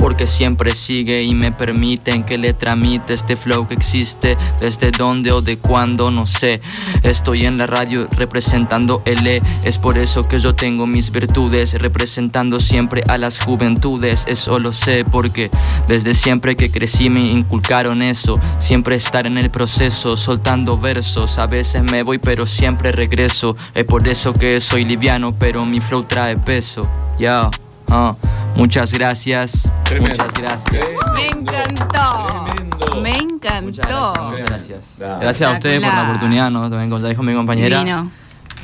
porque 0.00 0.26
siempre 0.26 0.74
sigue 0.74 1.22
y 1.22 1.34
me 1.34 1.52
permiten 1.52 2.24
que 2.24 2.38
le 2.38 2.54
tramite 2.54 3.12
este 3.12 3.36
flow 3.36 3.68
que 3.68 3.74
existe 3.74 4.38
desde 4.58 4.90
dónde 4.90 5.30
o 5.30 5.42
de 5.42 5.58
cuándo 5.58 6.10
no 6.10 6.26
sé. 6.26 6.62
Estoy 7.02 7.44
en 7.44 7.58
la 7.58 7.66
radio 7.66 8.08
representando 8.16 9.02
el 9.04 9.26
E 9.26 9.42
es 9.64 9.76
por 9.78 9.98
eso 9.98 10.22
que 10.22 10.40
yo 10.40 10.54
tengo 10.54 10.86
mis 10.86 11.12
virtudes 11.12 11.74
representando 11.74 12.60
siempre 12.60 13.04
a 13.08 13.18
las 13.18 13.40
juventudes. 13.40 14.24
Eso 14.26 14.58
lo 14.58 14.72
sé 14.72 15.04
porque 15.04 15.50
desde 15.86 16.14
siempre 16.14 16.56
que 16.56 16.70
crecí 16.70 17.10
me 17.10 17.28
inculcaron 17.28 18.00
eso 18.00 18.34
siempre 18.58 18.96
estar 18.96 19.26
en 19.26 19.36
el 19.36 19.50
proceso 19.50 20.16
soltando 20.16 20.78
versos. 20.78 21.38
A 21.38 21.46
veces 21.46 21.82
me 21.82 22.02
voy 22.02 22.18
pero 22.18 22.46
siempre 22.46 22.90
regreso 22.92 23.54
es 23.74 23.84
por 23.84 24.08
eso 24.08 24.32
que 24.32 24.60
soy 24.62 24.86
liviano 24.86 25.34
pero 25.38 25.66
mi 25.66 25.78
flow 25.78 26.04
trae 26.04 26.36
peso 26.38 26.80
ya 27.18 27.50
Ah, 27.90 28.14
muchas 28.56 28.92
gracias. 28.92 29.72
Tremendo. 29.84 30.22
Muchas 30.24 30.32
gracias. 30.34 30.88
Me 31.14 31.26
encantó. 31.28 32.44
Tremendo. 32.44 33.00
Me 33.02 33.62
Muchas 33.62 33.86
encantó. 33.86 34.12
gracias. 34.12 34.30
Muchas 34.30 34.46
gracias. 34.46 34.98
Gracias 35.20 35.50
a 35.50 35.52
ustedes 35.54 35.82
por 35.82 35.94
la 35.94 36.02
oportunidad, 36.04 36.50
¿no? 36.50 36.62
También 36.70 36.90
como 36.90 37.02
ya 37.02 37.08
dijo 37.08 37.22
mi 37.22 37.34
compañera. 37.34 37.78
Divino. 37.78 38.10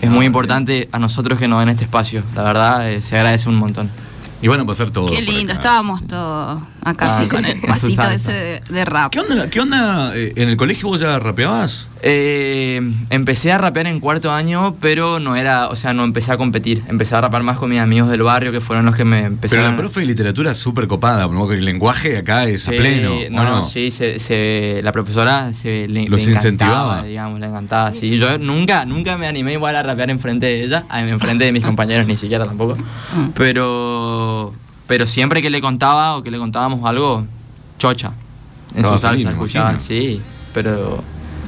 Es 0.00 0.10
muy 0.10 0.26
importante 0.26 0.88
a 0.92 0.98
nosotros 0.98 1.38
que 1.38 1.48
nos 1.48 1.58
ven 1.58 1.70
este 1.70 1.84
espacio. 1.84 2.22
La 2.34 2.42
verdad, 2.42 2.90
eh, 2.90 3.00
se 3.02 3.16
agradece 3.16 3.48
un 3.48 3.56
montón. 3.56 3.90
Y 4.42 4.48
van 4.48 4.60
a 4.60 4.64
pasar 4.66 4.90
todo. 4.90 5.06
Qué 5.06 5.22
lindo. 5.22 5.52
acá. 5.52 5.60
Estábamos 5.60 6.06
todos 6.06 6.60
acá 6.86 7.06
Ah, 7.08 7.18
así 7.18 7.28
con 7.28 7.44
el 7.44 7.60
pasito 7.60 8.02
ese 8.10 8.32
de, 8.32 8.60
de 8.70 8.84
rap. 8.84 9.10
¿Qué 9.12 9.20
onda? 9.20 9.50
¿Qué 9.50 9.60
onda? 9.60 10.12
eh, 10.16 10.32
¿En 10.36 10.48
el 10.48 10.56
colegio 10.56 10.88
vos 10.88 11.00
ya 11.00 11.18
rapeabas? 11.18 11.88
Eh, 12.02 12.80
empecé 13.10 13.50
a 13.50 13.58
rapear 13.58 13.86
en 13.88 13.98
cuarto 14.00 14.30
año, 14.30 14.76
pero 14.80 15.18
no 15.18 15.34
era, 15.34 15.68
o 15.68 15.76
sea, 15.76 15.92
no 15.94 16.04
empecé 16.04 16.30
a 16.32 16.36
competir. 16.36 16.82
Empecé 16.88 17.16
a 17.16 17.20
rapear 17.22 17.42
más 17.42 17.58
con 17.58 17.70
mis 17.70 17.80
amigos 17.80 18.08
del 18.10 18.22
barrio, 18.22 18.52
que 18.52 18.60
fueron 18.60 18.84
los 18.86 18.94
que 18.94 19.04
me 19.04 19.24
empezaron. 19.24 19.64
Pero 19.64 19.70
la 19.72 19.76
profe 19.76 20.00
de 20.00 20.06
literatura 20.06 20.50
es 20.52 20.56
súper 20.58 20.86
copada, 20.86 21.26
¿no? 21.26 21.50
el 21.52 21.64
lenguaje 21.64 22.16
acá 22.18 22.44
es 22.46 22.68
a 22.68 22.70
Sí, 22.70 22.76
pleno. 22.78 23.10
No, 23.30 23.40
¿o 23.40 23.44
no, 23.44 23.50
no? 23.62 23.68
sí, 23.68 23.90
se, 23.90 24.18
se- 24.20 24.80
la 24.84 24.92
profesora 24.92 25.52
se, 25.54 25.88
le, 25.88 26.06
Los 26.08 26.22
le 26.24 26.30
encantaba, 26.30 26.32
incentivaba. 26.36 27.02
digamos, 27.02 27.40
le 27.40 27.46
encantaba. 27.46 27.92
Sí, 27.92 28.16
yo 28.18 28.38
nunca, 28.38 28.84
nunca 28.84 29.16
me 29.16 29.26
animé 29.26 29.54
igual 29.54 29.74
a 29.74 29.82
rapear 29.82 30.10
enfrente 30.10 30.46
de 30.46 30.62
ella, 30.64 30.84
enfrente 30.92 31.44
de 31.46 31.52
mis 31.52 31.64
compañeros, 31.64 32.06
ni 32.06 32.16
siquiera 32.16 32.44
tampoco. 32.44 32.76
Pero, 33.34 34.52
pero 34.86 35.06
siempre 35.06 35.42
que 35.42 35.50
le 35.50 35.60
contaba 35.60 36.16
o 36.16 36.22
que 36.22 36.30
le 36.30 36.38
contábamos 36.38 36.88
algo, 36.88 37.26
chocha. 37.78 38.12
En 38.72 38.78
Estaba 38.78 38.96
su 38.96 39.02
salsa, 39.02 39.24
me 39.24 39.32
escuchaba, 39.32 39.70
imagino. 39.70 39.86
sí, 39.86 40.20
pero 40.52 41.02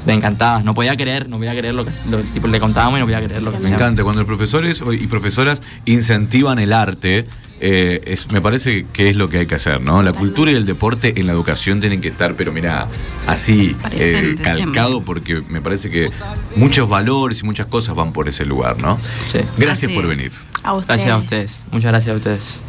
le 0.06 0.12
encantaba. 0.14 0.62
No 0.62 0.74
podía 0.74 0.96
creer, 0.96 1.28
no 1.28 1.36
podía 1.36 1.52
creer 1.56 1.74
lo 1.74 1.84
que 1.84 1.90
lo- 2.10 2.18
tipo, 2.20 2.46
le 2.48 2.58
contábamos 2.60 2.98
y 2.98 3.00
no 3.00 3.06
podía 3.06 3.22
creer 3.22 3.42
lo 3.42 3.50
que 3.50 3.58
Me 3.58 3.64
hacíamos. 3.64 3.80
encanta 3.80 4.02
cuando 4.04 4.20
los 4.22 4.26
profesores 4.26 4.82
y 4.92 5.06
profesoras 5.06 5.62
incentivan 5.84 6.58
el 6.58 6.72
arte. 6.72 7.26
eh, 7.60 8.00
es, 8.06 8.30
me 8.30 8.40
parece 8.40 8.86
que 8.92 9.10
es 9.10 9.16
lo 9.16 9.28
que 9.28 9.38
hay 9.38 9.46
que 9.46 9.56
hacer, 9.56 9.80
¿no? 9.80 10.00
La 10.04 10.12
cultura 10.12 10.52
y 10.52 10.54
el 10.54 10.64
deporte 10.64 11.14
en 11.18 11.26
la 11.26 11.32
educación 11.32 11.80
tienen 11.80 12.00
que 12.00 12.06
estar, 12.06 12.34
pero 12.36 12.52
mira, 12.52 12.86
así, 13.26 13.76
eh, 13.90 14.36
calcado, 14.40 15.02
porque 15.02 15.42
me 15.48 15.60
parece 15.60 15.90
que 15.90 16.08
muchos 16.54 16.88
valores 16.88 17.40
y 17.40 17.44
muchas 17.44 17.66
cosas 17.66 17.96
van 17.96 18.12
por 18.12 18.28
ese 18.28 18.44
lugar, 18.46 18.80
¿no? 18.80 18.96
Sí. 19.26 19.40
Gracias 19.56 19.90
Así 19.90 19.94
por 20.00 20.06
venir. 20.06 20.30
A 20.62 20.72
ustedes. 20.74 20.86
Gracias 20.86 21.10
a 21.12 21.16
ustedes, 21.18 21.64
muchas 21.72 21.90
gracias 21.90 22.14
a 22.14 22.16
ustedes. 22.16 22.60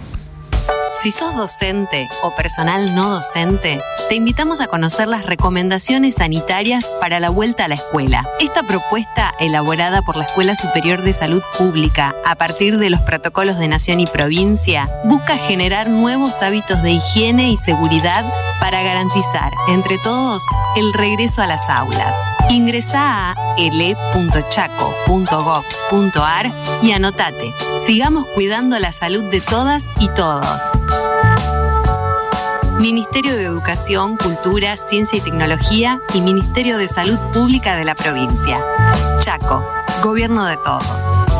Si 1.01 1.11
sos 1.11 1.33
docente 1.33 2.09
o 2.23 2.35
personal 2.35 2.93
no 2.93 3.09
docente, 3.09 3.81
te 4.09 4.15
invitamos 4.15 4.59
a 4.59 4.67
conocer 4.67 5.07
las 5.07 5.25
recomendaciones 5.25 6.15
sanitarias 6.15 6.85
para 6.99 7.21
la 7.21 7.29
vuelta 7.29 7.63
a 7.63 7.67
la 7.69 7.75
escuela. 7.75 8.27
Esta 8.41 8.63
propuesta, 8.63 9.33
elaborada 9.39 10.01
por 10.01 10.17
la 10.17 10.25
Escuela 10.25 10.55
Superior 10.55 11.01
de 11.01 11.13
Salud 11.13 11.41
Pública 11.57 12.13
a 12.25 12.35
partir 12.35 12.77
de 12.77 12.89
los 12.89 12.99
protocolos 12.99 13.57
de 13.57 13.69
nación 13.69 14.01
y 14.01 14.07
provincia, 14.07 14.89
busca 15.05 15.37
generar 15.37 15.87
nuevos 15.89 16.41
hábitos 16.41 16.83
de 16.83 16.91
higiene 16.91 17.49
y 17.49 17.55
seguridad 17.55 18.25
para 18.59 18.83
garantizar, 18.83 19.53
entre 19.69 19.97
todos, 19.99 20.43
el 20.75 20.91
regreso 20.91 21.41
a 21.41 21.47
las 21.47 21.69
aulas. 21.69 22.13
Ingresa 22.49 23.31
a 23.31 23.35
ele.chaco.gov.ar 23.57 26.51
y 26.81 26.91
anotate. 26.91 27.53
Sigamos 27.85 28.27
cuidando 28.27 28.77
la 28.79 28.91
salud 28.91 29.23
de 29.31 29.39
todas 29.41 29.85
y 29.99 30.09
todos. 30.09 30.71
Ministerio 32.79 33.35
de 33.35 33.43
Educación, 33.43 34.17
Cultura, 34.17 34.75
Ciencia 34.77 35.17
y 35.17 35.21
Tecnología 35.21 35.99
y 36.13 36.21
Ministerio 36.21 36.77
de 36.77 36.87
Salud 36.87 37.19
Pública 37.33 37.75
de 37.75 37.85
la 37.85 37.93
provincia. 37.93 38.59
Chaco, 39.21 39.63
Gobierno 40.01 40.45
de 40.45 40.57
todos. 40.57 41.38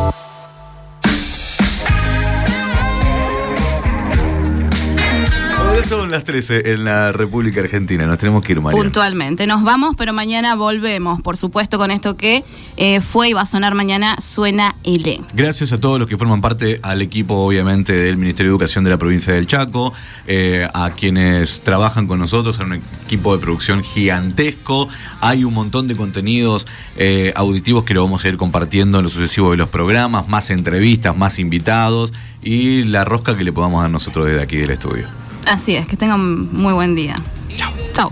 Son 5.89 6.12
las 6.12 6.23
13 6.23 6.73
en 6.73 6.84
la 6.84 7.12
República 7.12 7.62
Argentina, 7.62 8.06
nos 8.06 8.19
tenemos 8.19 8.43
que 8.43 8.52
ir, 8.52 8.62
María. 8.62 8.80
Puntualmente. 8.80 9.47
Nos 9.47 9.63
vamos, 9.63 9.95
pero 9.97 10.13
mañana 10.13 10.54
volvemos, 10.54 11.19
por 11.23 11.36
supuesto, 11.36 11.80
con 11.80 11.89
esto 11.89 12.15
que 12.15 12.43
eh, 12.78 13.02
fue 13.02 13.30
y 13.30 13.34
va 13.34 13.41
a 13.41 13.45
sonar 13.47 13.73
mañana, 13.73 14.15
suena 14.21 14.75
L. 14.84 15.19
Gracias 15.34 15.71
a 15.71 15.80
todos 15.80 15.97
los 15.97 16.08
que 16.08 16.15
forman 16.15 16.41
parte 16.41 16.80
al 16.84 17.02
equipo, 17.02 17.34
obviamente, 17.34 17.93
del 17.93 18.17
Ministerio 18.17 18.52
de 18.52 18.54
Educación 18.54 18.84
de 18.84 18.91
la 18.91 18.97
provincia 18.99 19.34
del 19.34 19.47
Chaco, 19.47 19.91
eh, 20.28 20.67
a 20.75 20.91
quienes 20.91 21.62
trabajan 21.62 22.06
con 22.06 22.19
nosotros, 22.19 22.60
a 22.60 22.65
un 22.65 22.84
equipo 23.06 23.36
de 23.36 23.41
producción 23.41 23.82
gigantesco. 23.82 24.88
Hay 25.21 25.43
un 25.43 25.56
montón 25.56 25.88
de 25.88 25.95
contenidos 25.95 26.67
eh, 26.97 27.34
auditivos 27.36 27.84
que 27.84 27.95
lo 27.95 28.04
vamos 28.04 28.23
a 28.23 28.28
ir 28.28 28.38
compartiendo 28.38 28.99
en 28.99 29.06
lo 29.06 29.10
sucesivo 29.10 29.49
de 29.49 29.58
los 29.58 29.69
programas, 29.69 30.28
más 30.28 30.52
entrevistas, 30.52 31.17
más 31.17 31.39
invitados 31.39 32.13
y 32.43 32.84
la 32.84 33.06
rosca 33.06 33.36
que 33.36 33.43
le 33.43 33.52
podamos 33.52 33.82
dar 33.82 33.89
nosotros 33.89 34.28
desde 34.28 34.43
aquí 34.43 34.58
del 34.58 34.69
estudio. 34.69 35.18
Así 35.47 35.75
es, 35.75 35.88
que 35.88 35.97
tengan 35.97 36.52
muy 36.54 36.73
buen 36.73 36.95
día. 36.95 37.21
Chao. 37.58 37.71
Chao. 37.95 38.12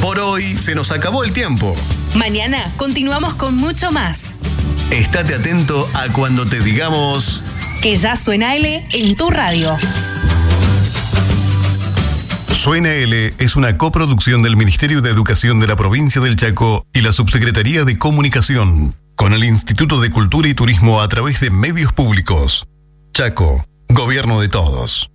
Por 0.00 0.18
hoy 0.18 0.56
se 0.56 0.74
nos 0.74 0.92
acabó 0.92 1.24
el 1.24 1.32
tiempo. 1.32 1.74
Mañana 2.14 2.72
continuamos 2.76 3.34
con 3.34 3.56
mucho 3.56 3.90
más. 3.90 4.34
Estate 4.90 5.34
atento 5.34 5.88
a 5.94 6.12
cuando 6.12 6.46
te 6.46 6.60
digamos... 6.60 7.42
Que 7.80 7.96
ya 7.96 8.14
suena 8.16 8.54
L 8.54 8.86
en 8.92 9.16
tu 9.16 9.30
radio. 9.30 9.76
Suena 12.52 12.94
L 12.94 13.34
es 13.38 13.56
una 13.56 13.76
coproducción 13.76 14.42
del 14.42 14.56
Ministerio 14.56 15.02
de 15.02 15.10
Educación 15.10 15.60
de 15.60 15.66
la 15.66 15.76
provincia 15.76 16.20
del 16.22 16.36
Chaco 16.36 16.86
y 16.94 17.02
la 17.02 17.12
Subsecretaría 17.12 17.84
de 17.84 17.98
Comunicación, 17.98 18.94
con 19.24 19.32
el 19.32 19.42
Instituto 19.42 20.02
de 20.02 20.10
Cultura 20.10 20.48
y 20.48 20.52
Turismo 20.52 21.00
a 21.00 21.08
través 21.08 21.40
de 21.40 21.48
medios 21.48 21.94
públicos. 21.94 22.66
Chaco, 23.14 23.64
Gobierno 23.88 24.38
de 24.38 24.50
Todos. 24.50 25.13